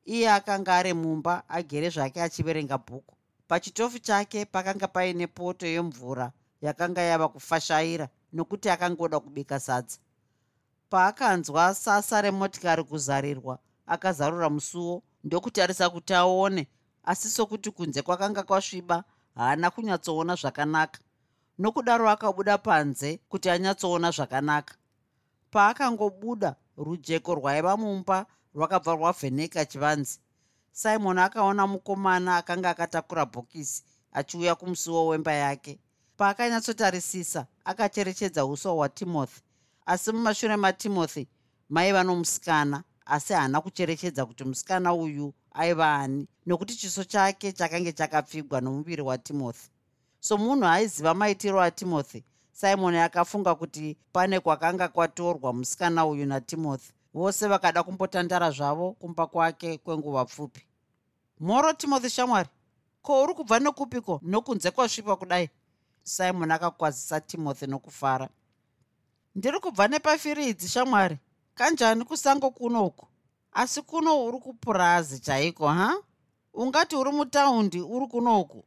Iye 0.06 0.32
akanga 0.32 0.76
ari 0.76 0.94
mumba 0.94 1.50
agere 1.50 1.90
zvake 1.90 2.22
achiverenga 2.22 2.78
bhuku. 2.78 3.16
Pachitofu 3.48 4.00
chake 4.00 4.46
pakanga 4.46 4.88
paine 4.88 5.28
poto 5.28 5.68
yemvura 5.68 6.32
yakanga 6.62 7.02
yava 7.02 7.28
kufashaira 7.30 8.10
nokuti 8.34 8.70
akangoda 8.70 9.20
kubika 9.20 9.60
sadza. 9.60 9.98
Paakanzwa 10.90 11.76
sasa 11.76 12.22
remotikari 12.22 12.84
kuzarirwa 12.84 13.60
akazarura 13.88 14.50
musuwo 14.50 15.04
ndokutarisa 15.24 15.90
kuti 15.90 16.14
aone 16.14 16.68
asi 17.04 17.30
sokuti 17.30 17.72
kunze 17.72 18.02
kwakanga 18.02 18.44
kwasviba 18.44 19.04
haana 19.36 19.70
kunyatsoona 19.72 20.36
zvakanaka. 20.36 21.00
Nokudaro 21.60 22.10
akabuda 22.10 22.58
panze 22.58 23.20
kuti 23.30 23.50
anyatsoona 23.50 24.12
zvakanaka. 24.12 24.76
Paakangobuda 25.52 26.56
rujeko 26.78 27.36
rwaiva 27.36 27.78
mumba 27.78 28.26
rwakabva 28.56 28.94
rwavheneka 28.96 29.66
chivanzi 29.66 30.20
simon 30.72 31.18
akaona 31.20 31.68
mukomana 31.68 32.38
akanga 32.38 32.70
akatakura 32.70 33.26
bhokisi 33.26 33.84
achiuya 34.12 34.56
kumusuwo 34.56 35.08
wemba 35.08 35.34
yake. 35.34 35.80
Paakanyatsotarisisa 36.18 37.48
akacherechedza 37.66 38.46
uso 38.46 38.74
hwatimothy. 38.76 39.42
Asi 39.86 40.12
mumashure 40.12 40.56
matimothy 40.56 41.28
maiva 41.70 42.04
nomusikana 42.04 42.84
asi 43.10 43.34
haana 43.34 43.62
kucherechedza 43.62 44.26
kuti 44.26 44.44
musikana 44.44 44.94
uyu 44.94 45.34
aiva 45.52 45.96
ani. 45.96 46.28
Nokuti 46.46 46.76
chiso 46.76 47.04
chake 47.04 47.52
chakange 47.52 47.92
chakapfigwa 47.92 48.62
nomuviri 48.62 49.02
watimothy. 49.02 49.70
So 50.20 50.38
munhu 50.38 50.66
aiziva 50.66 51.14
maitiro 51.14 51.62
atimothy. 51.62 52.24
Simon 52.52 52.96
akafunga 52.96 53.56
kuti 53.56 53.98
pane 54.14 54.40
kwakanga 54.40 54.88
kwatorwa 54.88 55.54
musikana 55.54 56.06
uyu 56.06 56.26
natimothy. 56.26 56.92
Vose 57.14 57.48
vakada 57.48 57.84
kumbotandara 57.84 58.52
zvavo 58.52 58.92
kumba 58.92 59.28
kwake 59.28 59.78
kwenguva 59.78 60.26
pfupi. 60.26 60.66
Moro 61.40 61.74
timothy 61.74 62.10
shamwari 62.10 62.50
ko 63.02 63.24
uri 63.24 63.34
kubva 63.34 63.60
nekupiko 63.60 64.20
nokunze 64.24 64.72
kwasvipa 64.72 65.16
kudai? 65.16 65.50
Simon 66.04 66.52
akakwazisa 66.52 67.22
timothy 67.22 67.66
nokufara. 67.66 68.30
Ndiri 69.36 69.60
kubva 69.60 69.88
nepafiridzi 69.88 70.68
shamwari 70.68 71.18
kanjani 71.64 72.06
kusango 72.06 72.52
kuno 72.52 72.86
uku? 72.86 73.08
Asi 73.52 73.82
kuno 73.82 74.26
uri 74.26 74.40
kupurazi 74.40 75.20
chaiko 75.20 75.68
ha? 75.68 75.96
Ungati 76.54 76.96
uri 76.96 77.12
mutaundi 77.12 77.82
uri 77.82 78.08
kuno 78.08 78.42
uku. 78.42 78.66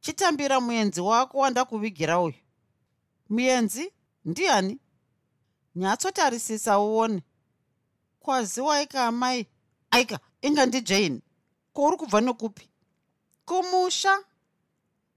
Chitambira 0.00 0.60
muenzi 0.60 1.00
wako 1.00 1.38
wandakuvigira 1.38 2.20
uyu. 2.20 2.34
Muenzi 3.28 3.92
ndiani? 4.24 4.78
Nyatsotarisisa 5.74 6.78
uone. 6.78 7.22
Kwaziwaika 8.20 9.04
amai. 9.06 9.46
Aika 9.90 10.18
inga 10.42 10.66
ndijane 10.66 11.20
kouri 11.72 11.96
kubva 11.96 12.20
nekupi 12.20 12.68
kumusha 13.44 14.18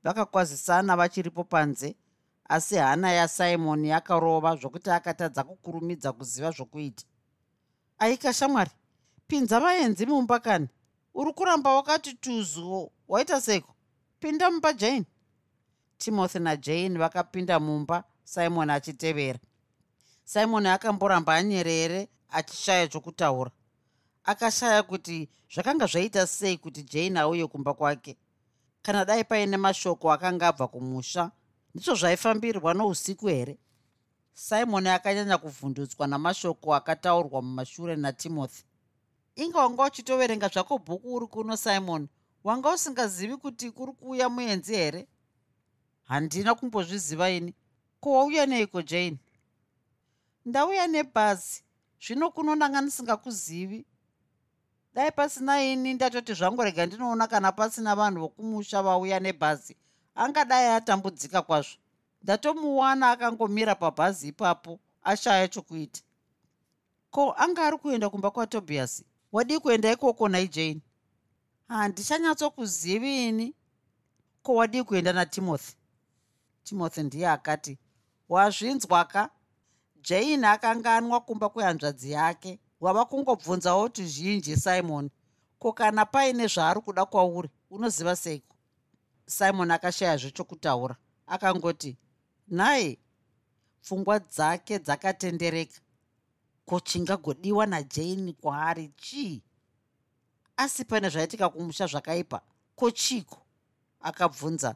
vakakwazisana 0.04 0.96
vachiripo 0.96 1.44
panze 1.44 1.96
asi 2.50 2.76
hana 2.76 3.12
yasimoni 3.12 3.90
yakarova 3.90 4.56
zvokuti 4.56 4.90
akatadza 4.90 5.44
kukurumidza 5.44 6.12
kuziva 6.12 6.52
zvokuita 6.52 7.06
aika 8.04 8.34
shamwari. 8.34 8.72
Pinza 9.28 9.60
vaenzi 9.60 10.06
mumba 10.06 10.40
kani 10.40 10.68
uri 11.14 11.34
kuramba 11.34 11.76
wakati 11.76 12.14
tuzu 12.14 12.92
waita 13.08 13.42
seko 13.42 13.76
pinda 14.20 14.52
mumba 14.52 14.74
jane. 14.74 15.06
Timothy 15.98 16.40
najane 16.40 17.00
vakapinda 17.00 17.60
mumba 17.60 18.04
simon 18.24 18.70
achitevera. 18.70 19.40
Simon 20.24 20.66
akamboramba 20.66 21.36
anyerere 21.36 22.08
achishaya 22.30 22.88
chokutaura. 22.88 23.52
Akashaya 24.24 24.84
kuti 24.84 25.30
zvakanga 25.54 25.86
zvaita 25.86 26.28
sei 26.28 26.58
kuti 26.58 26.84
jane 26.84 27.20
auye 27.20 27.48
kumba 27.48 27.74
kwake. 27.74 28.18
Kana 28.82 29.06
dai 29.06 29.24
paine 29.24 29.58
mashoko 29.58 30.12
akanga 30.12 30.48
abva 30.48 30.68
kumusha 30.68 31.32
ndizvo 31.76 31.96
zvaifambirwa 31.96 32.74
nousiku 32.74 33.28
here 33.28 33.58
simon 34.34 34.88
akanyanya 34.88 35.38
kuvhundutswa 35.38 36.08
namashoko 36.08 36.76
akataurwa 36.76 37.42
mumashure 37.42 37.96
natimothy. 37.96 38.64
Inga 39.36 39.60
wanga 39.60 39.84
uchitoverenga 39.84 40.48
zvako 40.48 40.78
bhuku 40.78 41.16
uri 41.16 41.28
kuno 41.28 41.58
simon? 41.58 42.08
Wanga 42.44 42.70
usingazivi 42.74 43.38
kuti 43.38 43.72
kuri 43.72 43.94
kuuya 43.94 44.30
muenzi 44.30 44.76
here? 44.76 45.08
Handina 46.04 46.56
kumbozviziva 46.56 47.30
ini. 47.30 47.54
Ko 48.00 48.12
wauya 48.12 48.46
neiko 48.46 48.82
jane? 48.82 49.18
Ndauya 50.46 50.88
nebhazi. 50.88 51.64
Zvino 52.02 52.32
kuno 52.32 52.56
ndanga 52.56 52.82
ndisingakuzivi. 52.82 53.86
Dai 54.94 55.12
pasina 55.12 55.64
ini 55.64 55.94
ndatoti 55.94 56.34
zvangu 56.34 56.64
rega 56.64 56.86
ndinoona 56.86 57.28
kana 57.28 57.52
pasina 57.52 57.96
vanhu 57.96 58.20
vokumusha 58.20 58.84
vauya 58.84 59.20
nebhazi. 59.20 59.76
Angadai 60.16 60.68
atambudzika 60.68 61.42
kwazvo 61.42 61.83
ndatomuwana 62.24 63.12
akangomira 63.12 63.76
pabhazi 63.76 64.28
ipapo 64.28 64.80
ashaya 65.04 65.48
chokuita. 65.48 66.02
Ko 67.12 67.32
anga 67.38 67.66
ari 67.68 67.78
kuenda 67.78 68.10
kumba 68.10 68.32
kwatobias 68.32 69.04
wadii 69.32 69.60
kuenda 69.60 69.92
ikoko 69.92 70.30
naijane 70.30 70.82
handichanyatsokuzivii 71.68 73.28
ini 73.30 73.56
ko 74.44 74.56
wadii 74.56 74.84
kuenda 74.84 75.14
natimothy 75.14 75.74
timothy? 76.64 77.02
Ndiye 77.04 77.30
akati 77.30 77.78
wazvinzwaka. 78.30 79.30
Jane 80.02 80.48
akanganwa 80.48 81.22
kumba 81.22 81.50
kwehanzvadzi 81.50 82.12
yake. 82.12 82.60
Wava 82.80 83.06
kungobvunzawo 83.06 83.90
tuzhinji 83.90 84.58
simon? 84.58 85.10
Ko 85.60 85.74
kana 85.74 86.06
paine 86.06 86.48
zvaari 86.48 86.82
kuda 86.82 87.06
kwauri 87.06 87.50
unoziva 87.70 88.16
seiko? 88.16 88.56
Simon 89.26 89.72
akashayazve 89.72 90.32
chokutaura. 90.32 90.96
Akangoti 91.28 91.98
nhaye 92.48 93.00
pfungwa 93.82 94.20
dzake 94.20 94.80
dzakatendereka. 94.80 95.80
Ko 96.66 96.80
chingagodiwa 96.80 97.66
najani 97.66 98.34
kwaari 98.34 98.88
chii? 98.98 99.44
Asi 100.58 100.86
pane 100.86 101.10
zvaitika 101.10 101.50
kumusha 101.50 101.88
zvakaipa. 101.88 102.42
Ko 102.76 102.92
chiko 102.92 103.42
akabvunza 104.02 104.76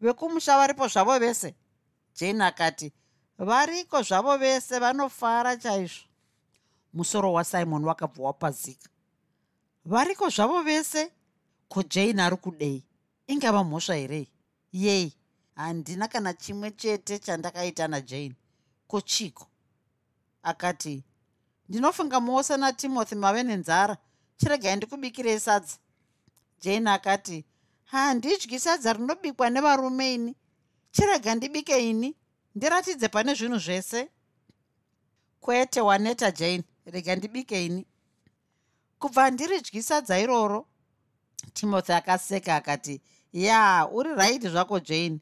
vekumusha 0.00 0.56
varipo 0.56 0.88
zvavo 0.88 1.18
vese? 1.18 1.54
Jane 2.14 2.44
akati 2.44 2.92
variko 3.38 4.02
zvavo 4.02 4.36
vese 4.38 4.78
vanofara 4.78 5.56
chaizvo? 5.56 6.04
Musoro 6.92 7.32
wasimon 7.32 7.84
wakabva 7.84 8.24
wapazika 8.24 8.88
variko 9.84 10.28
zvavo 10.28 10.62
vese? 10.62 11.12
Ko 11.68 11.82
jane 11.82 12.22
ari 12.22 12.36
kudei? 12.36 12.84
Ingava 13.26 13.64
mhosva 13.64 13.94
here? 13.94 14.26
Yei 14.72 15.17
handina 15.58 16.08
kana 16.08 16.34
chimwe 16.34 16.70
chete 16.70 17.18
chandakaita 17.18 17.88
najane. 17.88 18.34
Ko 18.86 19.00
chiko 19.00 19.46
akati 20.42 21.04
ndinofunga 21.68 22.20
mose 22.20 22.56
natimothy 22.56 23.14
mave 23.14 23.42
nenzara. 23.42 23.96
Chiregai 24.36 24.76
ndikubikirei 24.76 25.40
sadza. 25.40 25.76
Jane 26.60 26.90
akati 26.90 27.44
handidyi 27.84 28.60
sadza 28.60 28.92
rinobikwa 28.92 29.50
nevarume 29.50 30.14
ini. 30.14 30.36
Chirega 30.90 31.34
ndibike 31.34 31.90
ini. 31.90 32.16
Ndiratidze 32.54 33.08
pane 33.08 33.34
zvinhu 33.34 33.58
zvese. 33.58 34.08
Kwete 35.40 35.80
waneta 35.80 36.30
jane. 36.30 36.64
Rega 36.86 37.16
ndibike 37.16 37.66
ini. 37.66 37.86
Kubva 38.98 39.30
ndiridyi 39.30 39.82
sadza 39.82 40.20
iroro. 40.20 40.66
Timothy 41.54 41.92
akaseka 41.92 42.56
akati 42.56 43.00
ya 43.32 43.88
uri 43.92 44.14
raiti 44.14 44.48
zvako 44.48 44.80
jane 44.80 45.20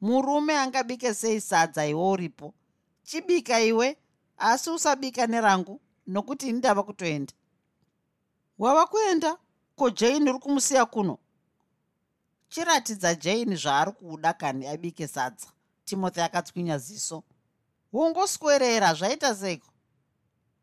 murume 0.00 0.56
angabike 0.58 1.14
sei 1.14 1.40
sadza 1.40 1.86
iwe 1.86 2.02
uripo? 2.10 2.54
Chibika 3.02 3.60
iwe 3.60 3.96
asi 4.36 4.70
usabika 4.70 5.26
nerangu 5.26 5.80
nokuti 6.06 6.48
ini 6.48 6.58
ndava 6.58 6.82
kutoenda. 6.82 7.32
Wava 8.58 8.86
kuenda? 8.86 9.38
Ko 9.76 9.90
jane 9.90 10.30
uri 10.30 10.38
kumusiya 10.38 10.86
kuno? 10.86 11.18
Chiratidza 12.48 13.14
jane 13.14 13.56
zvaari 13.56 13.92
kuda 13.92 14.32
kani 14.32 14.66
abike 14.66 15.06
sadza. 15.08 15.46
Timothy 15.84 16.20
akatswinya 16.20 16.78
ziso. 16.78 17.22
Wongoswerera 17.92 18.94
zvaita 18.94 19.34
seko 19.34 19.66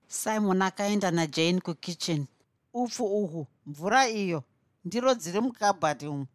simon 0.08 0.62
akaenda 0.62 1.12
najane 1.12 1.62
kukitchen. 1.62 2.26
Upfu 2.74 3.06
uhwu 3.06 3.48
mvura 3.65 4.08
iyo. 4.10 4.43
Ndiro 4.86 5.13
dziri 5.15 5.39
mukabhati 5.41 6.08
umu. 6.08 6.28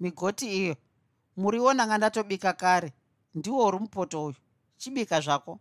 Migoti 0.00 0.56
iyo 0.56 0.76
muriwo 1.40 1.74
ndanga 1.74 1.98
ndatobika 1.98 2.52
kare 2.52 2.92
ndiwo 3.34 3.66
uri 3.66 3.78
mupoto 3.78 4.24
uyu. 4.24 4.36
Chibika 4.76 5.20
zvako. 5.20 5.60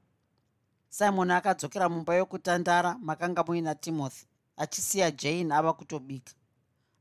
Simon 0.90 1.32
akadzokera 1.32 1.90
mumba 1.90 2.16
yokutandara 2.16 2.98
makanga 3.08 3.44
muina 3.44 3.76
timothy 3.76 4.26
achisiya 4.58 5.12
jane 5.12 5.56
ava 5.56 5.74
kutobika. 5.74 6.34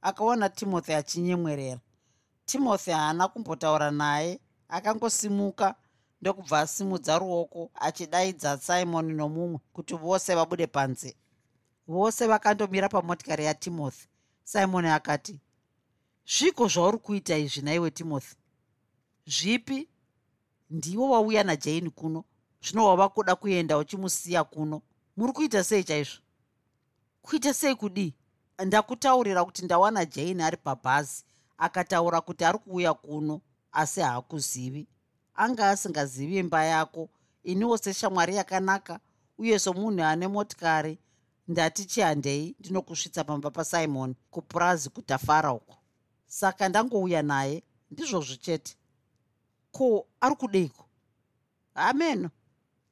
Akaona 0.03 0.49
timothy 0.49 0.95
achinyemwerera. 0.95 1.81
Timothy 2.47 2.91
haana 2.91 3.29
kumbotaura 3.29 3.91
naye 3.91 4.41
akangosimuka 4.69 5.75
ndokubva 6.21 6.61
asimudza 6.61 7.19
ruoko 7.19 7.71
achidaidza 7.75 8.59
simon 8.59 9.15
nomumwe 9.15 9.61
kuti 9.73 9.95
vose 9.95 10.35
vabude 10.35 10.67
panze. 10.67 11.17
Vose 11.89 12.27
vakandomira 12.27 12.89
pamotikari 12.89 13.45
yatimothy 13.45 14.07
simon 14.45 14.85
akati 14.87 15.41
zviko 16.27 16.69
zvauri 16.69 16.99
kuita 16.99 17.37
izvi 17.39 17.63
naiwe 17.63 17.91
timothy 17.91 18.37
zvipi? 19.29 19.89
Ndiwo 20.71 21.11
wauya 21.11 21.45
najane 21.45 21.91
kuno. 21.91 22.25
Zvino 22.63 22.87
wava 22.87 23.09
kuda 23.09 23.37
kuenda 23.37 23.79
uchimusiya 23.79 24.45
kuno. 24.45 24.83
Muri 25.17 25.33
kuita 25.33 25.65
sei 25.65 25.85
chaizvo? 25.85 26.21
Kuita 27.23 27.55
sei 27.55 27.75
kudii 27.75 28.15
ndakutaurira 28.67 29.45
kuti 29.45 29.65
ndawana 29.65 30.05
jane 30.05 30.45
ari 30.45 30.57
pabhazi. 30.57 31.25
Akataura 31.59 32.21
kuti 32.21 32.45
ari 32.45 32.59
kuuya 32.59 32.95
kuno 32.95 33.41
asi 33.73 34.01
haakuzivi. 34.01 34.89
Anga 35.35 35.71
asingazivi 35.71 36.37
imba 36.39 36.65
yako. 36.65 37.09
Iniwo 37.45 37.79
seshamwari 37.79 38.37
yakanaka 38.37 39.01
uye 39.39 39.59
somunhu 39.59 40.05
ane 40.05 40.29
motikari. 40.29 40.99
Ndati 41.49 41.85
chihandei 41.85 42.57
ndinokusvitsa 42.61 43.25
pamba 43.25 43.51
pasimon 43.51 44.15
kupurazi 44.31 44.91
kutafara 44.91 45.53
uko. 45.53 45.77
Saka 46.27 46.69
ndangouya 46.69 47.23
naye. 47.23 47.63
Ndizvozvo 47.91 48.37
chete 48.37 48.77
ko 49.79 50.07
ari 50.21 50.35
kudeiko? 50.37 50.85
Hameno 51.75 52.31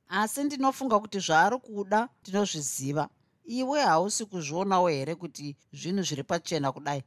asi 0.08 0.44
ndinofunga 0.44 1.00
kuti 1.00 1.18
zvaari 1.18 1.58
kuda 1.58 2.08
ndinozviziva. 2.22 3.08
Iwe 3.44 3.80
hausi 3.82 4.24
kuzvionawo 4.26 4.88
here 4.88 5.14
kuti 5.14 5.56
zvinhu 5.72 6.02
zviri 6.02 6.22
pachena 6.22 6.72
kudai? 6.72 7.02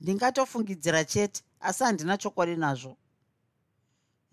Ndingatofungidzira 0.00 1.04
chete 1.04 1.42
asi 1.60 1.84
handina 1.84 2.18
chokwadi 2.18 2.56
nazvo. 2.56 2.96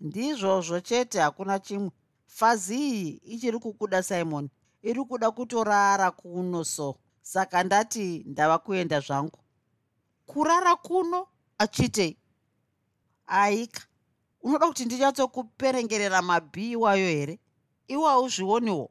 Ndizvozvo 0.00 0.80
chete 0.80 1.20
hakuna 1.20 1.58
chimwe. 1.58 1.90
Fazi 2.26 2.74
iyi 2.76 3.10
ichiri 3.10 3.58
kukuda 3.58 4.02
simon. 4.02 4.48
Iri 4.82 5.04
kuda 5.04 5.30
kutorara 5.30 6.10
kuno 6.10 6.64
so. 6.64 6.96
Saka 7.22 7.62
ndati 7.64 8.24
ndava 8.26 8.58
kuenda 8.58 9.00
zvangu. 9.00 9.38
Kurara 10.26 10.76
kuno 10.76 11.26
achitei? 11.58 12.16
Aika 13.26 13.82
unoda 14.44 14.66
kuti 14.66 14.84
ndinyatsokuperengerera 14.84 16.22
mabhi 16.22 16.70
iwayo 16.70 17.06
here? 17.08 17.38
Iwe 17.88 18.04
hauzvioniwo. 18.08 18.90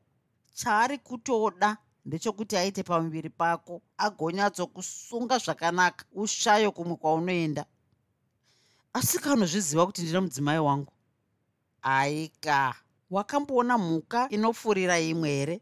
Chaari 0.54 0.98
kutoda 0.98 1.78
ndechokuti 2.06 2.58
aite 2.58 2.84
pamuviri 2.84 3.30
pako 3.30 3.82
agonyatsokusunga 3.98 5.38
zvakanaka 5.38 6.06
ushayo 6.14 6.72
kumwe 6.72 6.96
kwaunoenda. 6.96 7.66
Asi 8.94 9.20
kanozviziva 9.20 9.86
kuti 9.86 10.02
ndine 10.02 10.20
mudzimai 10.20 10.60
wangu? 10.60 10.94
Aika. 11.82 12.76
Wakamboona 13.10 13.78
mhuka 13.78 14.30
inofurira 14.30 15.00
imwe 15.00 15.30
here? 15.30 15.62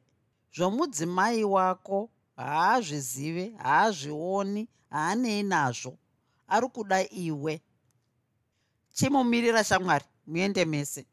Zvomudzimai 0.55 1.43
wako 1.43 2.09
haazvizive 2.35 3.53
haazvioni 3.57 4.67
haanei 4.89 5.43
nazvo. 5.43 5.97
Ari 6.47 6.67
kuda 6.67 7.09
iwe 7.09 7.61
chimumirira 9.01 9.63
shamwari 9.63 10.05
muende 10.27 10.65
mese. 10.65 11.05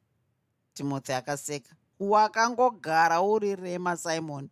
Timothy 0.75 1.13
akaseka. 1.13 1.75
Wakangogara 2.01 3.21
uri 3.23 3.57
rema 3.57 3.97
simon. 3.97 4.49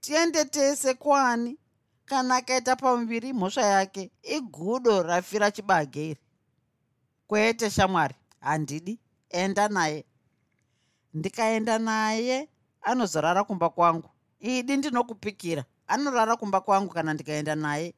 Tiende 0.00 0.44
tese 0.44 0.94
kwani? 0.94 1.58
Kana 2.04 2.36
akaita 2.36 2.76
pamuviri 2.76 3.32
mhosva 3.32 3.62
yake 3.62 4.10
igudo 4.22 5.02
rafira 5.02 5.50
chibage 5.50 6.10
iri 6.10 6.20
kwete 7.26 7.70
shamwari 7.70 8.14
handidi 8.40 8.98
enda 9.30 9.68
naye. 9.68 10.04
Ndikaenda 11.14 11.78
naye 11.78 12.48
anozorara 12.82 13.44
kumba 13.44 13.68
kwangu. 13.70 14.08
Idi 14.40 14.76
ndinokupikira 14.76 15.64
anorara 15.86 16.36
kumba 16.36 16.60
kwangu 16.60 16.92
kana 16.94 17.14
ndikaenda 17.14 17.54
naye. 17.54 17.94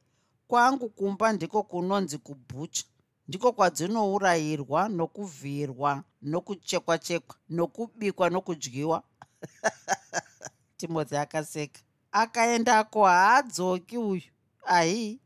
Kwangu 0.47 0.89
kumba 0.89 1.33
ndiko 1.33 1.63
kunonzi 1.63 2.17
kubhucha 2.17 2.85
ndiko 3.27 3.51
kwadzinourayirwa 3.51 4.89
nokuvhirwa 4.89 6.03
nokuchekwa 6.21 6.97
chekwa 6.97 7.35
nokubikwa 7.49 8.29
nokudyiwa. 8.29 9.03
Timothy 10.77 11.17
akaseka. 11.17 11.81
Akaendako 12.11 13.05
haadzoki 13.05 13.97
uyu. 13.97 14.21
Ahi 14.65 15.21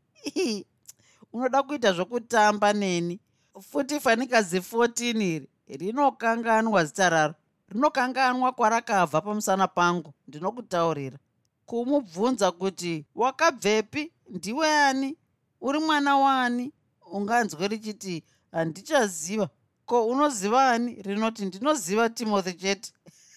unoda 1.32 1.62
kuita 1.62 1.92
zvokutamba 1.92 2.72
neni? 2.72 3.20
Futi 3.60 4.00
fanikazi 4.00 4.58
14 4.58 5.46
iri 5.66 5.86
rinokanganwa 5.86 6.84
zita 6.84 7.10
raro. 7.10 7.34
Rinokanganwa 7.68 8.52
kwarakabva 8.52 9.20
pamusana 9.20 9.68
pangu. 9.68 10.14
Ndinokutaurira. 10.28 11.18
Kumubvunza 11.66 12.52
kuti 12.52 13.06
wakabvepi? 13.14 14.12
Ndiwe 14.28 14.68
ani? 14.70 15.16
Uri 15.60 15.78
mwana 15.78 16.16
waani 16.16 16.72
unganzwe 17.12 17.68
richiti 17.68 18.24
handichaziva. 18.52 19.48
Ko 19.86 20.06
unoziva 20.06 20.70
ani? 20.70 21.02
Rinoti 21.02 21.44
ndinoziva 21.44 22.10
timothy 22.10 22.52
chete. 22.52 22.92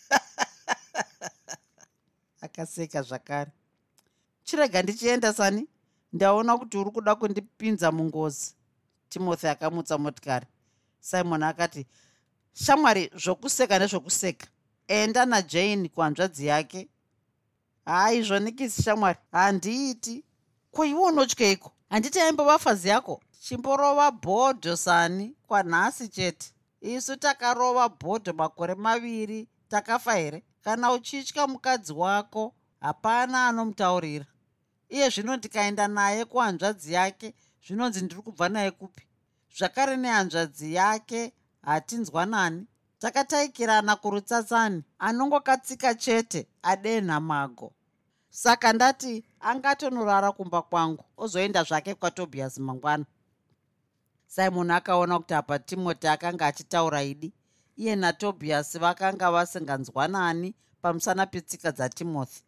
Akaseka 2.41 3.01
zvakare. 3.01 3.51
Chirega 4.43 4.81
ndichienda 4.81 5.33
sani? 5.33 5.67
Ndaona 6.13 6.57
kuti 6.57 6.77
uri 6.77 6.91
kuda 6.91 7.15
kundipinza 7.15 7.91
mungozi. 7.91 8.55
Timothy 9.09 9.47
akamutsa 9.47 9.97
motikari. 9.97 10.45
Simon 10.99 11.43
akati 11.43 11.87
shamwari 12.53 13.11
zvokuseka 13.15 13.79
nezvokuseka. 13.79 14.47
Enda 14.87 15.25
najane 15.25 15.89
kuhanzvadzi 15.89 16.47
yake. 16.47 16.87
Hai 17.85 18.23
zvonikisi 18.23 18.83
shamwari. 18.83 19.19
Handiiti. 19.31 20.23
Ko 20.71 20.85
iwe 20.85 21.01
unotyeiko 21.01 21.71
handiti 21.89 22.19
aimbo 22.19 22.43
vafazi 22.43 22.89
yako 22.89 23.21
chimborova 23.43 24.11
bhodho 24.11 24.75
sani 24.77 25.35
kwanhasi 25.47 26.07
chete. 26.07 26.53
Isu 26.81 27.15
takarova 27.15 27.89
bhodho 27.89 28.33
makore 28.33 28.75
maviri 28.75 29.49
takafa 29.69 30.13
here? 30.15 30.43
Kana 30.63 30.91
uchitya 30.91 31.47
mukadzi 31.47 31.93
wako? 31.93 32.53
Hapana 32.79 33.47
anomutaurira. 33.47 34.25
Iye 34.89 35.09
zvino 35.09 35.35
ndikaenda 35.37 35.87
naye 35.87 36.25
kuhanzvadzi 36.25 36.93
yake 36.93 37.33
zvinonzi 37.67 38.01
ndiri 38.01 38.21
kubva 38.21 38.49
naye 38.49 38.71
kupi? 38.71 39.07
Zvakare 39.57 39.97
nehanzvadzi 39.97 40.73
yake 40.73 41.33
hatinzwanani 41.61 42.67
takataikirana 42.99 43.95
kurutsatsani 43.95 44.83
anongokatsika 44.99 45.95
chete 45.95 46.47
adenha 46.63 47.19
mago. 47.19 47.73
Saka 48.29 48.73
ndati 48.73 49.25
angatonorara 49.39 50.31
kumba 50.31 50.61
kwangu 50.61 51.03
ozoenda 51.17 51.63
zvake 51.63 51.95
kwatobias 51.95 52.57
mangwana 52.57 53.05
simon 54.35 54.71
akaona 54.71 55.19
kuti 55.19 55.33
apa 55.33 55.59
timoti 55.59 56.07
akanga 56.07 56.45
achitaura 56.47 57.03
idi 57.03 57.33
iye 57.75 57.95
natobias 57.95 58.79
vakanga 58.79 59.31
vasinganzwanani 59.31 60.55
pamusana 60.81 61.25
petsika 61.25 61.71
dzatimothy. 61.71 62.39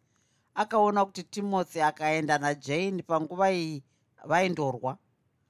Akaona 0.54 1.04
kuti 1.04 1.22
timothy 1.22 1.82
akaenda 1.82 2.38
najane 2.38 3.02
panguva 3.02 3.52
iyi 3.52 3.84
vaindorwa. 4.24 4.98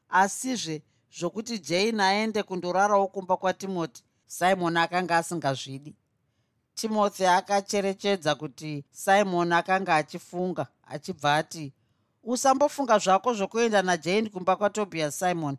Asizve 0.08 0.82
zvokuti 1.18 1.58
jane 1.58 2.02
aende 2.02 2.42
kundorarawo 2.42 3.06
kumba 3.06 3.36
kwatimothy 3.36 4.02
simon 4.26 4.76
akanga 4.76 5.16
asingazvidi. 5.16 5.96
Timothy 6.74 7.26
akacherechedza 7.26 8.34
kuti 8.34 8.84
simon 8.90 9.52
akanga 9.52 9.94
achifunga 9.94 10.66
achibva 10.82 11.36
ati 11.36 11.72
usambofunga 12.22 12.98
zvako 12.98 13.34
zvokuenda 13.34 13.82
najane 13.82 14.28
kumba 14.28 14.56
kwatobias 14.56 15.18
simon 15.18 15.56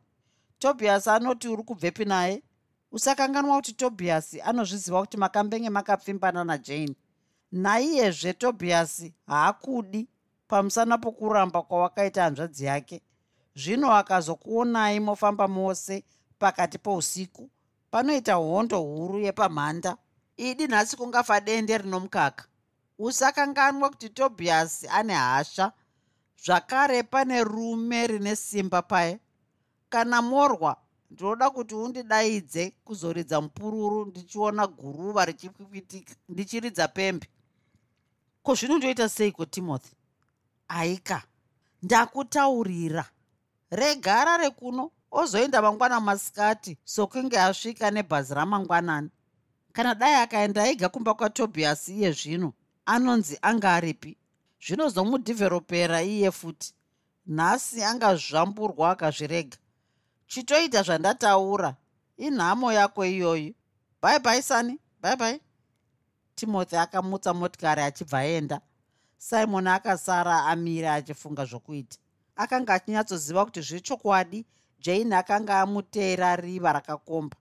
tobias 0.60 1.08
anoti 1.08 1.48
uri 1.48 1.64
kubvepi 1.64 2.06
naye 2.06 2.44
usakanganwa 2.92 3.56
kuti 3.56 3.74
tobias 3.74 4.38
anozviziva 4.44 5.02
kuti 5.02 5.18
makambenge 5.18 5.70
makapfimbana 5.70 6.44
najane 6.44 6.96
naiyezve 7.52 8.34
tobias 8.34 9.06
haakudi 9.28 10.08
pamusana 10.48 10.98
pokuramba 10.98 11.62
kwawakaita 11.62 12.24
hanzvadzi 12.24 12.66
yake. 12.66 13.02
Zvino 13.56 13.92
akazokuonai 13.96 15.00
mofamba 15.00 15.48
mose 15.48 16.04
pakati 16.40 16.78
pousiku 16.78 17.50
panoita 17.92 18.34
hondo 18.34 18.80
huru 18.82 19.20
yepamhanda. 19.20 19.98
Idi 20.38 20.68
nhasi 20.68 20.98
kungafa 20.98 21.40
dende 21.40 21.78
rinomukaka. 21.78 22.46
Usakanganwa 23.00 23.90
kuti 23.90 24.10
tobias 24.10 24.86
ane 24.90 25.14
hasha. 25.14 25.72
Zvakare 26.46 27.04
pane 27.04 27.44
rume 27.44 28.08
rine 28.08 28.36
simba 28.36 28.82
paye 28.82 29.20
kana 29.96 30.22
morwa 30.22 30.78
ndinoda 31.12 31.50
kuti 31.50 31.76
undidaidze 31.76 32.74
kuzoridza 32.86 33.42
mupururu 33.42 34.06
ndichiona 34.06 34.68
guruva 34.68 35.26
richikwikitika 35.26 36.14
ndichiridza 36.30 36.88
pembe. 36.88 37.28
Ko 38.44 38.56
zvinondoita 38.56 39.10
seiko 39.10 39.46
timothy? 39.46 39.96
Aika. 40.68 41.24
Ndakutaurira. 41.84 43.06
Regara 43.72 44.38
rekuno 44.38 44.92
ozoenda 45.12 45.62
mangwana 45.62 46.00
masikati 46.00 46.78
sokunge 46.84 47.40
asvika 47.40 47.92
nebhazi 47.92 48.34
ramangwanani 48.34 49.10
kana 49.74 49.96
dai 49.96 50.16
akaenda 50.16 50.68
ega 50.68 50.90
kumba 50.90 51.14
kwatobias 51.14 51.88
iye 51.90 52.12
zvino 52.12 52.54
anonzi 52.86 53.40
anga 53.42 53.74
aripi? 53.74 54.18
Zvinozomudhivheropera 54.66 56.04
iye 56.04 56.32
futi. 56.32 56.74
Nhasi 57.28 57.84
angazvamburwa 57.84 58.92
akazvirega 58.92 59.58
chitoita 60.28 60.84
zvandataura 60.84 61.76
inhamo 62.18 62.74
yako 62.74 63.06
iyoyo. 63.06 63.54
Bye 64.02 64.20
bye 64.20 64.42
sani 64.42 64.80
bye 65.02 65.16
bye. 65.16 65.42
Timothy 66.36 66.78
akamutsa 66.78 67.34
motikari 67.34 67.82
achibva 67.82 68.20
aenda. 68.20 68.62
Simon 69.18 69.68
akasara 69.68 70.46
amire 70.46 70.90
achifunga 70.90 71.46
zvokuita. 71.46 71.98
Akanga 72.36 72.74
achinyatsoziva 72.74 73.46
kuti 73.46 73.62
zviri 73.62 73.82
chokwadi 73.82 74.46
jane 74.80 75.16
akanga 75.16 75.60
amuteera 75.62 76.36
riva 76.36 76.74
rakakomba. 76.74 77.38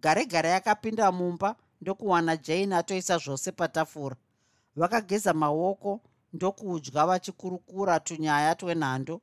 Gare 0.00 0.26
gare 0.26 0.50
yakapinda 0.50 1.12
mumba 1.12 1.56
ndokuwana 1.80 2.36
jane 2.36 2.76
atoisa 2.76 3.18
zvose 3.18 3.52
patafura. 3.52 4.16
Vakageza 4.76 5.34
maoko 5.34 6.00
ndokudya 6.32 7.06
vachikurukura 7.06 8.00
tunyaya 8.00 8.54
twenhando 8.54 9.20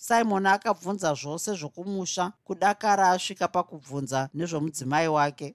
simon 0.00 0.46
akabvunza 0.46 1.14
zvose 1.14 1.54
zvokumusha 1.54 2.32
kudakara 2.44 3.10
asvika 3.10 3.48
pakubvunza 3.48 4.28
nezvomudzimai 4.34 5.08
wake. 5.08 5.54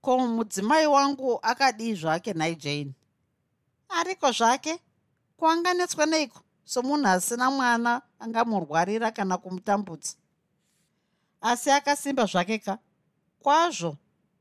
Ko 0.00 0.18
mudzimai 0.18 0.86
wangu 0.86 1.38
akadii 1.42 1.94
zvake 1.94 2.32
nhai 2.34 2.56
jane 2.56 2.94
ariko 3.88 4.32
zvake? 4.32 4.80
Kuanganetswa 5.36 6.06
neiko? 6.06 6.40
Somunhu 6.64 7.06
asina 7.06 7.50
mwana 7.50 8.02
angamurwarira 8.18 9.10
kana 9.10 9.38
kumutambudza. 9.38 10.14
Asi 11.40 11.70
akasimba 11.70 12.26
zvake 12.26 12.58
ka? 12.58 12.78
Kwazvo. 13.42 13.96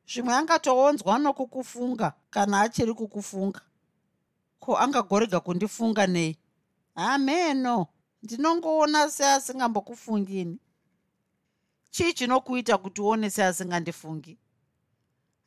Zvimwe 0.07 0.33
angatoonzwa 0.33 1.19
nokukufunga 1.19 2.13
kana 2.29 2.61
achiri 2.61 2.93
kukufunga. 2.93 3.61
Ko 4.59 4.77
angagorega 4.77 5.39
kundifunga 5.39 6.07
nei? 6.07 6.37
Hameno 6.95 7.87
ndinongoona 8.23 9.09
seasingambokufungini. 9.09 10.59
Chii 11.89 12.13
chinokuita 12.13 12.77
kuti 12.77 13.01
uone 13.01 13.29
seasingandifungi 13.29 14.37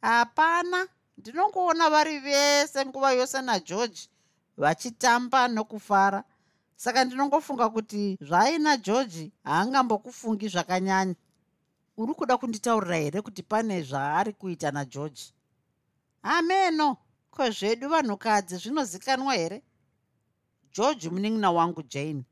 hapana 0.00 0.88
ndinongoona 1.18 1.90
vari 1.90 2.18
vese 2.18 2.86
nguva 2.86 3.12
yose 3.12 3.42
nageorge 3.42 4.08
vachitamba 4.56 5.48
nokufara. 5.48 6.24
Saka 6.76 7.04
ndinongofunga 7.04 7.68
kuti 7.68 8.18
zvaaina 8.20 8.76
george 8.76 9.32
haangambokufungi 9.44 10.48
zvakanyanya. 10.48 11.14
Uri 11.96 12.14
kuda 12.14 12.36
kunditaurira 12.36 12.96
here 12.96 13.22
kuti 13.22 13.42
pane 13.42 13.82
zvaari 13.82 14.32
kuita 14.32 14.70
nageorge 14.70 15.22
hameno 16.22 16.96
ko 17.30 17.50
zvedu 17.50 17.88
vanhukadzi 17.88 18.56
zvinozikanwa 18.56 19.34
here? 19.34 19.62
George 20.72 21.08
munin'ina 21.08 21.50
wangu 21.50 21.82
jane 21.82 22.24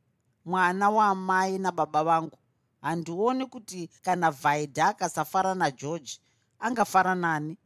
mwana 0.45 0.91
waamai 0.91 1.59
nababa 1.59 2.05
vangu. 2.05 2.39
Handioni 2.81 3.47
kuti 3.47 3.91
kana 4.03 4.31
vhaidha 4.31 4.89
akasafara 4.89 5.55
nageorge 5.55 6.19
angafara 6.59 7.15
nani? 7.15 7.59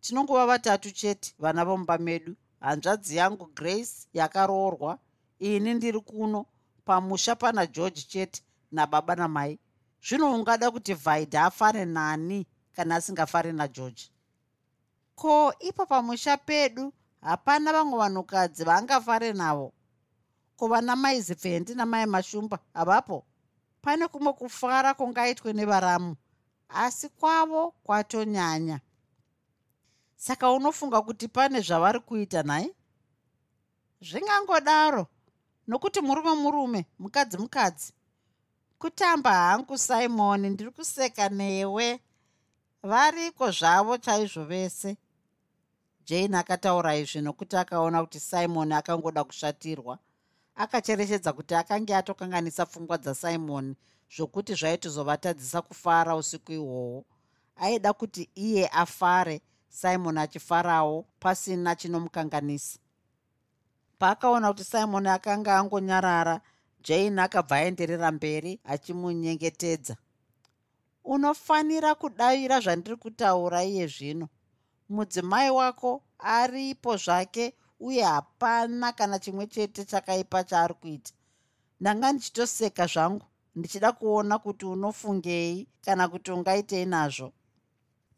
Tinongova 0.00 0.46
vatatu 0.46 0.90
chete 0.90 1.34
vana 1.38 1.64
vomumba 1.64 1.98
medu. 1.98 2.36
Hanzvadzi 2.60 3.16
yangu 3.16 3.46
grace 3.54 4.08
yakaroorwa. 4.12 4.98
Ini 5.38 5.74
ndiri 5.74 6.00
kuno 6.00 6.46
pamusha 6.84 7.36
pana 7.36 7.66
george 7.66 8.02
chete 8.02 8.42
nababa 8.72 9.14
namai. 9.16 9.58
Zvino 10.02 10.34
ungada 10.34 10.70
kuti 10.70 10.94
vhaidha 10.94 11.44
afare 11.44 11.84
nani 11.84 12.46
kana 12.76 12.96
asingafari 12.96 13.52
nageorge 13.52 14.10
ko 15.14 15.54
ipo 15.60 15.86
pamusha 15.86 16.36
pedu 16.36 16.92
hapana 17.20 17.72
vamwe 17.72 17.98
vanhukadzi 17.98 18.64
vaangafare 18.64 19.32
navo 19.32 19.72
kuva 20.56 20.80
namai 20.80 21.20
zipfendi 21.20 21.74
namai 21.74 22.06
mashumba 22.06 22.58
havapo 22.74 23.24
pane 23.82 24.08
kumwe 24.08 24.32
kufara 24.32 24.94
kungaitwe 24.94 25.52
nevaramu 25.52 26.16
asi 26.68 27.08
kwavo 27.08 27.70
kwatonyanya. 27.84 28.80
Saka 30.16 30.52
unofunga 30.52 31.02
kuti 31.02 31.28
pane 31.28 31.60
zvavari 31.60 32.00
kuita 32.00 32.42
nhai 32.42 32.74
zvingangodaro 34.00 35.06
nokuti 35.68 36.00
murume 36.00 36.34
murume 36.42 36.86
mukadzi 36.98 37.36
mukadzi 37.38 37.92
kutamba 38.78 39.32
hangu 39.32 39.78
simoni 39.78 40.50
ndiri 40.50 40.70
kuseka 40.70 41.28
newe. 41.28 42.00
Variko 42.82 43.50
zvavo 43.50 43.98
chaizvo 43.98 44.44
vese? 44.44 44.96
Jane 46.06 46.36
akataura 46.38 46.96
izvi 46.96 47.20
nokuti 47.20 47.56
akaona 47.56 48.02
kuti 48.04 48.20
simoni 48.20 48.74
akangoda 48.74 49.24
kushatirwa 49.24 49.98
akacherechedza 50.56 51.32
kuti 51.32 51.54
akange 51.54 51.94
atokanganisa 51.96 52.66
pfungwa 52.66 52.98
dzasimoni 52.98 53.76
zvokuti 54.14 54.54
zvaitozovatadzisa 54.54 55.62
kufara 55.62 56.16
usiku 56.16 56.52
ihwohwo. 56.52 57.04
Aida 57.56 57.92
kuti 57.92 58.30
iye 58.34 58.68
afare 58.68 59.40
simoni 59.68 60.18
achifarawo 60.18 61.06
pasina 61.20 61.76
chinomukanganisa. 61.76 62.78
Paakaona 63.98 64.48
kuti 64.52 64.64
simoni 64.64 65.08
akanga 65.08 65.58
angonyarara 65.58 66.40
jane 66.82 67.22
akabva 67.22 67.56
aenderera 67.56 68.12
mberi 68.12 68.60
achimunyengetedza. 68.64 69.96
Unofanira 71.04 71.94
kudavira 71.94 72.60
zvandiri 72.60 72.96
kutaura 72.96 73.64
iye 73.64 73.86
zvino. 73.86 74.28
Mudzimai 74.88 75.50
wako 75.50 76.02
aripo 76.18 76.96
zvake 76.96 77.54
uye 77.80 78.02
hapana 78.02 78.92
kana 78.92 79.18
chimwe 79.18 79.46
chete 79.46 79.84
chakaipa 79.84 80.44
chaari 80.44 80.74
kuita. 80.74 81.12
Ndanga 81.80 82.12
ndichitoseka 82.12 82.86
zvangu 82.86 83.26
ndichida 83.54 83.92
kuona 83.92 84.38
kuti 84.38 84.66
unofungei 84.66 85.68
kana 85.84 86.08
kuti 86.08 86.30
ungaitei 86.32 86.86
nazvo. 86.86 87.32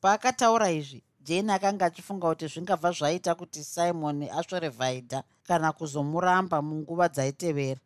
Paakataura 0.01 0.71
izvi 0.71 1.05
jane 1.21 1.53
akanga 1.53 1.87
achifunga 1.87 2.29
kuti 2.29 2.47
zvingabva 2.47 2.91
zvaita 2.93 3.35
kuti 3.35 3.65
simon 3.65 4.23
asvore 4.23 4.69
vhaidha 4.69 5.23
kana 5.47 5.73
kuzomuramba 5.73 6.63
munguva 6.63 7.09
dzaitevera. 7.09 7.81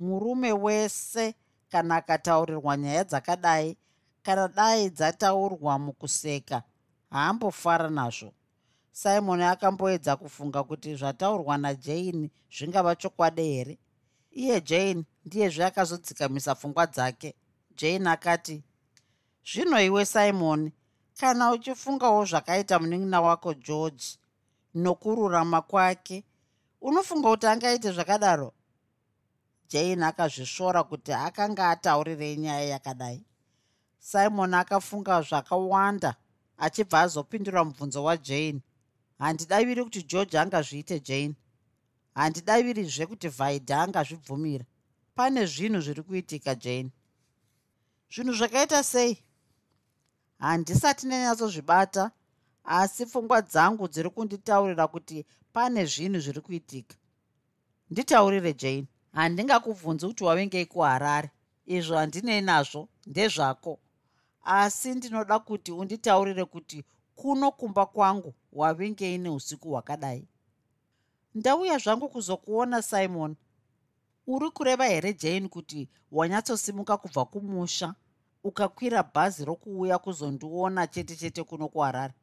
Murume 0.00 0.52
wese 0.52 1.34
kana 1.70 1.96
akataurirwa 1.96 2.76
nyaya 2.76 3.04
dzakadai 3.04 3.76
kana 4.22 4.48
dai 4.48 4.90
dzataurwa 4.90 5.78
mukuseka 5.78 6.62
haambofara 7.10 7.90
nazvo 7.90 8.32
simon 8.92 9.40
akamboedza 9.40 10.16
kufunga 10.16 10.62
kuti 10.64 10.94
zvataurwa 10.96 11.58
najane 11.58 12.30
zvingava 12.50 12.96
chokwadi 12.96 13.42
here? 13.42 13.78
Iye 14.30 14.60
jane 14.60 15.04
ndiyezve 15.24 15.64
akazodzikamisa 15.64 16.54
pfungwa 16.54 16.86
dzake. 16.86 17.34
Jane 17.76 18.10
akati 18.10 18.62
zvino 19.44 19.80
iwe 19.80 20.04
simon 20.04 20.72
kana 21.20 21.50
uchifungawo 21.50 22.24
zvakaita 22.24 22.78
munin'ina 22.78 23.20
wako 23.20 23.54
george 23.54 24.04
nokururama 24.74 25.62
kwake 25.62 26.24
unofunga 26.80 27.28
kuti 27.30 27.46
angaite 27.46 27.92
zvakadaro? 27.92 28.52
Jane 29.68 30.04
akazvisvora 30.06 30.84
kuti 30.84 31.12
akanga 31.12 31.70
ataurirei 31.70 32.36
nyaya 32.36 32.64
yakadai. 32.64 33.24
Simon 33.98 34.54
akafunga 34.54 35.22
zvakawanda 35.22 36.14
achibva 36.58 37.00
azopindura 37.00 37.64
mubvunzo 37.64 38.04
wajane 38.04 38.62
handidaviri 39.22 39.84
kuti 39.84 40.02
george 40.02 40.38
angazviite 40.38 41.00
jane. 41.00 41.34
Handidavirizve 42.14 43.06
kuti 43.06 43.28
vhaidha 43.28 43.82
angazvibvumira. 43.82 44.64
Pane 45.14 45.46
zvinhu 45.46 45.80
zviri 45.80 46.02
kuitika 46.02 46.54
jane. 46.54 46.90
Zvinhu 48.14 48.32
zvakaita 48.32 48.82
sei? 48.82 49.18
Handisati 50.38 51.06
ndanyatsozvibata 51.06 52.10
asi 52.64 53.06
pfungwa 53.06 53.42
dzangu 53.42 53.88
dziri 53.88 54.10
kunditaurira 54.10 54.86
kuti 54.86 55.26
pane 55.52 55.86
zvinhu 55.86 56.20
zviri 56.20 56.40
kuitika. 56.40 56.96
Nditaurire 57.90 58.52
jane. 58.54 58.88
Handingakubvunzi 59.12 60.06
kuti 60.06 60.24
wavengei 60.24 60.66
kuharare. 60.66 61.30
Izvo 61.66 61.96
handinei 61.96 62.40
nazvo 62.40 62.88
ndezvako. 63.06 63.78
Asi 64.42 64.94
ndinoda 64.94 65.38
kuti 65.38 65.72
unditaurire 65.72 66.44
kuti 66.44 66.84
kuno 67.14 67.50
kumba 67.50 67.86
kwangu 67.86 68.34
wavingei 68.52 69.18
neusiku 69.18 69.68
hwakadai. 69.70 70.28
Ndauya 71.34 71.78
zvangu 71.78 72.08
kuzokuona 72.08 72.82
simon. 72.82 73.36
Uri 74.26 74.50
kureva 74.50 74.84
here 74.86 75.14
jane 75.14 75.48
kuti 75.48 75.88
wanyatsosimuka 76.12 76.96
kubva 76.96 77.24
kumusha 77.24 77.94
ukakwira 78.44 79.02
bhazi 79.02 79.44
rokuuya 79.44 79.98
kuzondiona 79.98 80.86
chete 80.86 81.16
chete 81.16 81.42
kuno 81.44 81.68
kuharare? 81.68 82.14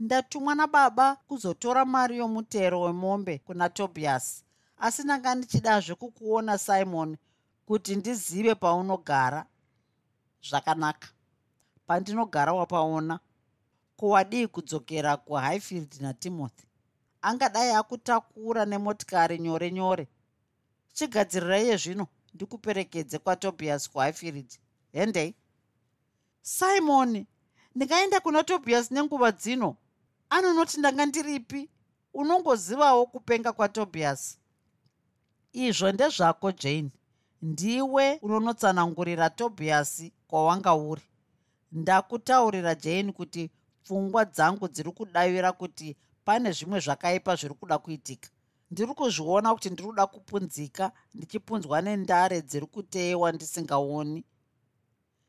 Ndatumwa 0.00 0.54
nababa 0.54 1.16
kuzotora 1.16 1.84
mari 1.84 2.18
yomutero 2.18 2.80
wemombe 2.80 3.38
kuna 3.38 3.68
tobias. 3.68 4.44
Asi 4.78 5.02
ndanga 5.02 5.34
ndichidazve 5.34 5.94
kukuona 5.94 6.58
simon 6.58 7.16
kuti 7.66 7.96
ndizive 7.96 8.54
paunogara. 8.54 9.46
Zvakanaka. 10.48 11.08
Pandinogara 11.86 12.52
wapaona 12.52 13.20
kuwadii 13.98 14.46
kudzokera 14.46 15.16
kuhighfield 15.16 16.00
natimothy. 16.00 16.64
Angadai 17.22 17.70
akutakura 17.70 18.64
nemotikari 18.64 19.38
nyore 19.38 19.70
nyore. 19.70 20.08
Chigadzirira 20.92 21.58
iye 21.60 21.76
zvino? 21.76 22.06
Ndikuperekedze 22.34 23.18
kwatobias 23.18 23.90
kuhighfield. 23.90 24.50
Hendei 24.92 25.34
simoni 26.42 27.26
ndingaenda 27.74 28.20
kuna 28.20 28.44
tobias 28.44 28.90
nenguva 28.90 29.32
dzino. 29.32 29.76
Anonoti 30.30 30.78
ndanga 30.78 31.06
ndiripi? 31.06 31.70
Unongozivawo 32.14 33.06
kupenga 33.06 33.52
kwatobias. 33.52 34.38
Izvo 35.52 35.92
ndezvako 35.92 36.52
jane. 36.52 36.90
Ndiwe 37.42 38.18
unonotsanangurira 38.22 39.30
tobias 39.30 40.04
kwawanga 40.28 40.74
uri. 40.74 41.02
Ndakutaurira 41.72 42.74
jane 42.74 43.12
kuti 43.12 43.50
pfungwa 43.88 44.24
dzangu 44.24 44.68
dziri 44.68 44.92
kudavira 44.92 45.52
kuti 45.52 45.96
pane 46.24 46.52
zvimwe 46.52 46.80
zvakaipa 46.80 47.36
zviri 47.36 47.54
kuda 47.54 47.78
kuitika. 47.78 48.28
Ndiri 48.70 48.94
kuzviona 48.94 49.54
kuti 49.54 49.70
ndiri 49.70 49.88
kuda 49.88 50.06
kupunzika 50.06 50.92
ndichipunzwa 51.14 51.80
nendare 51.82 52.40
dziri 52.42 52.66
kuteyiwa 52.66 53.32
ndisingaoni. 53.32 54.24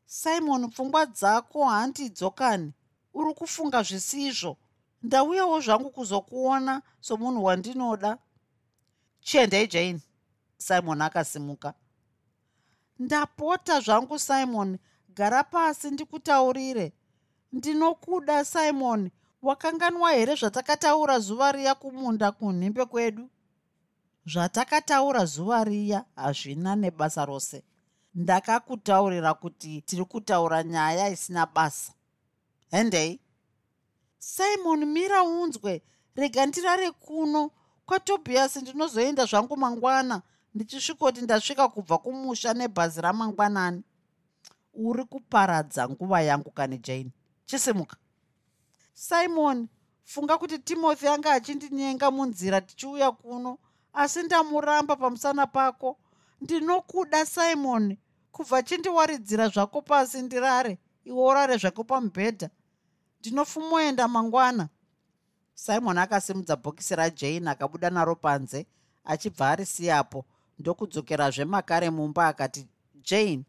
Simon 0.06 0.70
pfungwa 0.70 1.06
dzako 1.06 1.64
handidzokani 1.64 2.72
uri 3.14 3.34
kufunga 3.34 3.82
zvisizvo. 3.82 4.56
Ndauyawo 5.02 5.60
zvangu 5.60 5.90
kuzokuona 5.90 6.82
somunhu 7.00 7.44
wandinoda. 7.44 8.18
Chiendei 9.20 9.66
jane 9.66 10.00
simon 10.58 11.00
akasimuka. 11.02 11.74
Ndapota 12.98 13.80
zvangu 13.80 14.18
simon. 14.18 14.78
Gara 15.08 15.44
pasi 15.44 15.90
ndikutaurire 15.90 16.92
ndinokuda 17.52 18.44
simon. 18.44 19.10
Wakanganwa 19.42 20.12
here 20.12 20.34
zvatakataura 20.34 21.18
zuva 21.18 21.52
riya 21.52 21.74
kumunda 21.74 22.32
kunhimbe 22.32 22.84
kwedu? 22.84 23.28
Zvatakataura 24.26 25.24
zuva 25.24 25.64
riya 25.64 26.04
hazvina 26.16 26.76
nebasa 26.76 27.24
rose. 27.24 27.62
Ndakakutaurira 28.14 29.34
kuti 29.34 29.80
tiri 29.82 30.04
kutaura 30.04 30.62
nyaya 30.62 31.08
isina 31.08 31.46
basa. 31.46 31.92
Hendei 32.70 33.20
simon 34.18 34.84
mira 34.84 35.22
unzwe. 35.22 35.82
Rega 36.16 36.46
ndirare 36.46 36.90
kuno. 36.90 37.50
Kwatobiasi 37.86 38.60
ndinozoenda 38.60 39.24
zvangu 39.24 39.56
mangwana 39.56 40.22
ndichisvikoti 40.54 41.20
ndasvika 41.22 41.68
kubva 41.68 41.98
kumusha 41.98 42.54
nebhazi 42.54 43.00
ramangwanani. 43.00 43.82
Uri 44.74 45.04
kuparadza 45.04 45.88
nguva 45.88 46.22
yangu 46.22 46.50
kani 46.50 46.78
jane 46.78 47.10
chisimuka 47.50 47.96
simon 48.94 49.68
funga 50.04 50.38
kuti 50.38 50.58
timothy 50.58 51.08
anga 51.08 51.32
achindinyenga 51.32 52.10
munzira 52.10 52.60
tichiuya 52.60 53.12
kuno 53.12 53.58
asi 53.92 54.22
ndamuramba 54.22 54.96
pamusana 54.96 55.46
pako. 55.46 55.98
Ndinokuda 56.40 57.26
simon 57.26 57.96
kubva 58.32 58.62
chindiwaridzira 58.62 59.48
zvako 59.48 59.82
pasi 59.82 60.22
ndirare 60.22 60.78
iwe 61.04 61.22
urare 61.24 61.56
zvako 61.56 61.84
pamubhedha. 61.84 62.50
Ndinofumoenda 63.20 64.08
mangwana. 64.08 64.68
Simon 65.54 65.98
akasimudza 65.98 66.56
bhokisi 66.56 66.96
rajane 66.96 67.50
akabuda 67.50 67.90
naro 67.90 68.16
panze 68.16 68.66
achibva 69.04 69.50
arisiyapo 69.50 70.24
ndokudzokerazve 70.58 71.44
makare 71.44 71.90
mumba 71.90 72.28
akati 72.28 72.68
jane 72.94 73.44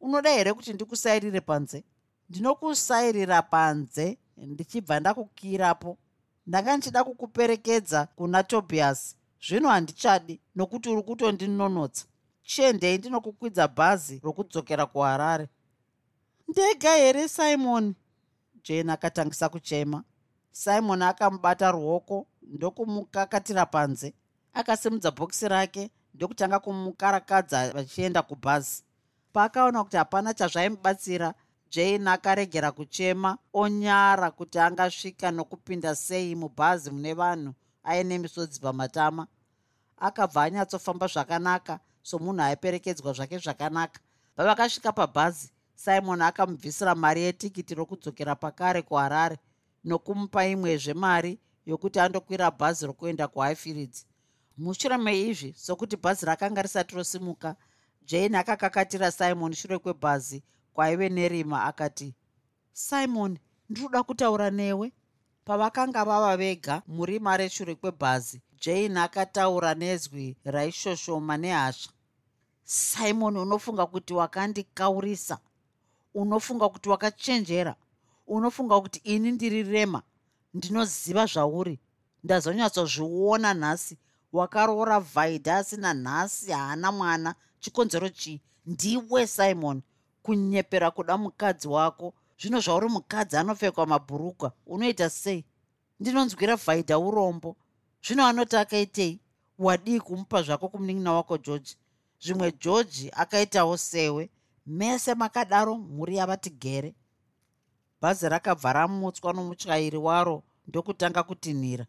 unoda 0.00 0.30
here 0.30 0.52
kuti 0.52 0.72
ndikusayirire 0.72 1.40
panze 1.40 1.84
ndinokusayirira 2.30 3.42
panze 3.42 4.18
ndichibva 4.36 5.00
ndakukirapo. 5.00 5.98
Ndanga 6.46 6.76
ndichida 6.76 7.04
kukuperekedza 7.04 8.08
kuna 8.16 8.42
tobias. 8.42 9.16
Zvino 9.46 9.68
handichadi 9.68 10.40
nokuti 10.56 10.88
uri 10.88 11.02
kutondinonotsa. 11.02 12.04
Chiendei 12.42 12.98
ndinokukwidza 12.98 13.68
bhazi 13.68 14.20
rokudzokera 14.24 14.86
kuharare? 14.86 15.48
Ndega 16.48 16.94
here 16.94 17.28
simon? 17.28 17.94
Jane 18.64 18.92
akatangisa 18.92 19.48
kuchema. 19.48 20.04
Simon 20.52 21.02
akamubata 21.02 21.70
ruoko 21.70 22.26
ndokumukakatira 22.42 23.66
panze. 23.66 24.14
Akasimudza 24.52 25.10
bhokisi 25.10 25.48
rake 25.48 25.90
ndokutanga 26.14 26.58
kumukarakadza 26.58 27.72
vachienda 27.72 28.22
kubhazi. 28.22 28.82
Paakaona 29.32 29.84
kuti 29.84 29.96
hapana 29.96 30.34
chazvaimubatsira 30.34 31.34
jane 31.70 32.10
akaregera 32.10 32.72
kuchema 32.72 33.38
onyara 33.52 34.30
kuti 34.30 34.58
angasvika 34.58 35.30
nokupinda 35.30 35.94
sei 35.94 36.34
mubhazi 36.34 36.90
mune 36.90 37.14
vanhu 37.14 37.54
aine 37.84 38.18
misodzi 38.18 38.60
pamatama. 38.60 39.26
Akabva 39.96 40.42
anyatsofamba 40.42 41.06
zvakanaka 41.06 41.80
somunhu 42.02 42.42
aiperekedzwa 42.42 43.12
zvake 43.12 43.38
zvakanaka. 43.38 44.00
Pavakasvika 44.36 44.92
pabhazi 44.92 45.50
simon 45.74 46.22
akamubvisira 46.22 46.94
mari 46.94 47.22
yetikiti 47.22 47.74
rokudzokera 47.74 48.34
pakare 48.34 48.82
kuharare 48.82 49.38
nokumupa 49.84 50.46
imwezve 50.46 50.94
mari 50.94 51.38
yokuti 51.66 52.00
andokwira 52.00 52.50
bhazi 52.50 52.86
rokuenda 52.86 53.28
kuhighfields. 53.28 54.06
Mushure 54.58 54.96
meizvi 54.96 55.54
sokuti 55.56 55.96
bhazi 55.96 56.26
rakanga 56.26 56.62
risati 56.62 56.94
rosimuka 56.94 57.56
jane 58.06 58.38
akakakatira 58.38 59.10
simon 59.10 59.52
shure 59.52 59.78
kwebhazi 59.78 60.42
kwaive 60.76 61.08
nerima 61.08 61.64
akati 61.64 62.14
simon 62.72 63.38
ndiroda 63.70 64.02
kutaura 64.02 64.50
newe. 64.50 64.92
Pavakanga 65.44 66.04
vava 66.04 66.36
vega 66.36 66.82
murima 66.86 67.36
reshure 67.36 67.74
kwebhazi 67.74 68.40
jane 68.60 69.00
akataura 69.00 69.74
nezwi 69.74 70.36
raishoshoma 70.44 71.36
nehasha. 71.36 71.90
Simon 72.64 73.36
unofunga 73.36 73.86
kuti 73.86 74.14
wakandikaurisa 74.14 75.38
unofunga 76.14 76.68
kuti 76.68 76.88
wakachenjera 76.88 77.76
unofunga 78.26 78.80
kuti 78.80 79.00
ini 79.04 79.32
ndiri 79.32 79.62
rema 79.62 80.02
ndinoziva 80.54 81.26
zvauri. 81.26 81.78
Ndazonyatsozviona 82.24 83.54
nhasi 83.54 83.98
wakaroora 84.32 85.00
vhaidha 85.00 85.56
asina 85.56 85.94
nhasi 85.94 86.52
haana 86.52 86.92
mwana. 86.92 87.34
Chikonzero 87.60 88.08
chii? 88.08 88.40
Ndiwe 88.66 89.26
simon 89.26 89.82
kunyepera 90.26 90.90
kuda 90.90 91.16
mukadzi 91.16 91.68
wako. 91.68 92.14
Zvino 92.38 92.60
zvauri 92.60 92.88
mukadzi 92.88 93.36
anopfekwa 93.36 93.86
mabhurukwa 93.86 94.52
unoita 94.66 95.10
sei? 95.10 95.44
Ndinonzwira 96.00 96.56
vhaidha 96.56 96.98
urombo. 96.98 97.56
Zvino 98.04 98.26
anoti 98.26 98.56
akaitei? 98.56 99.20
Wadii 99.58 100.00
kumupa 100.00 100.42
zvako 100.42 100.68
kumunin'ina 100.68 101.12
wako 101.12 101.38
george? 101.38 101.76
Zvimwe 102.20 102.52
georgi 102.52 103.10
akaitawo 103.12 103.76
sewe 103.76 104.30
mese 104.66 105.14
makadaro 105.14 105.74
mhuri 105.78 106.16
yavati 106.16 106.50
gere 106.50 106.94
bhazi 108.00 108.28
rakabva 108.28 108.72
ramutswa 108.72 109.32
nomutyairi 109.32 109.96
waro 109.96 110.42
ndokutanga 110.66 111.22
kutinhira. 111.22 111.86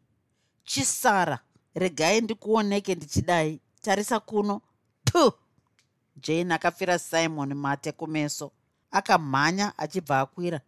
Chisara 0.63 1.39
regai 1.75 2.21
ndikuoneke 2.21 2.95
ndichidai. 2.95 3.61
Tarisa 3.81 4.19
kuno. 4.19 4.61
Pu 5.03 5.33
jane 6.21 6.53
akapfira 6.53 6.99
simon 6.99 7.53
mate 7.53 7.91
kumeso. 7.91 8.51
Akamhanya 8.91 9.73
achibva 9.77 10.19
akwira. 10.19 10.61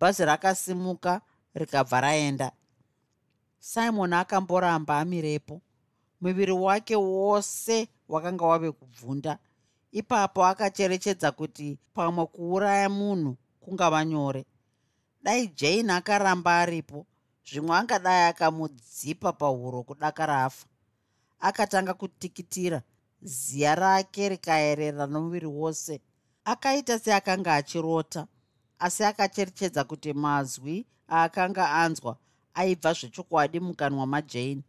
Bhazi 0.00 0.24
rakasimuka 0.24 1.20
rikabva 1.54 2.00
raenda. 2.00 2.52
Simon 3.58 4.12
akamboramba 4.12 4.98
amirepo. 5.00 5.60
Muviri 6.20 6.52
wake 6.52 6.96
wose 6.96 7.88
wakanga 8.08 8.44
wave 8.44 8.72
kubvunda. 8.72 9.38
Ipapo 9.92 10.44
akacherechedza 10.44 11.32
kuti 11.32 11.78
pamwe 11.94 12.26
kuuraya 12.26 12.88
munhu 12.88 13.36
kungava 13.60 14.04
nyore. 14.04 14.44
Dai 15.22 15.48
jane 15.48 15.92
akaramba 15.92 16.58
aripo 16.60 17.06
zvimwe 17.46 17.76
angadai 17.76 18.28
akamudzipa 18.28 19.32
pahuro 19.32 19.82
kudakara 19.82 20.44
afa. 20.44 20.66
Akatanga 21.40 21.94
kutikitira 21.94 22.82
ziya 23.22 23.74
rake 23.74 24.28
rikaerera 24.28 25.06
nomuviri 25.06 25.46
wose. 25.46 26.00
Akaita 26.44 26.98
seakanga 26.98 27.54
achirota 27.54 28.26
asi 28.78 29.04
akacherechedza 29.04 29.84
kuti 29.84 30.12
mazwi 30.12 30.86
aakanga 31.08 31.70
anzwa 31.70 32.16
aibva 32.54 32.92
zvechokwadi 32.92 33.60
mukanwa 33.60 34.06
majane 34.06 34.62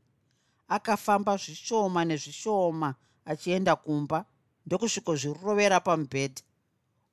akafamba 0.67 1.37
zvishoma 1.37 2.05
nezvishoma 2.05 2.95
achienda 3.25 3.75
kumba 3.75 4.25
ndokusvikozvirovera 4.65 5.79
pamubhedha. 5.79 6.41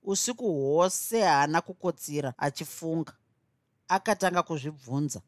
Usiku 0.03 0.47
hwose 0.53 1.23
haana 1.23 1.61
kukotsira 1.61 2.35
achifunga. 2.39 3.13
Akatanga 3.89 4.43
kuzvibvunza. 4.43 5.21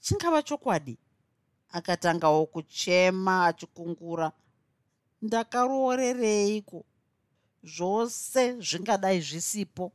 Chingava 0.00 0.42
chokwadi? 0.42 0.98
Akatangawo 1.72 2.46
kuchema 2.46 3.46
achikungura 3.46 4.32
ndakaroorereiko 5.22 6.84
zvose 7.74 8.42
zvingadai 8.60 9.20
zvisipo 9.20 9.92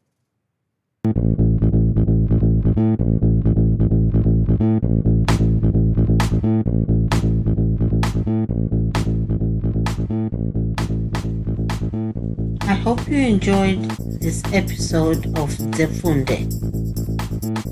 I 12.70 12.74
hope 12.84 13.08
you 13.10 13.18
enjoyed 13.18 13.82
this 14.22 14.44
episode 14.54 15.26
of 15.38 15.50
Zefunde. 15.76 16.38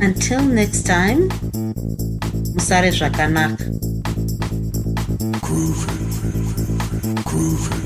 Until 0.01 0.41
next 0.41 0.83
time, 0.83 1.29
Musare 2.53 2.91
Zvakanaka. 2.91 3.65
Groovy, 5.43 5.94
groovy. 7.35 7.84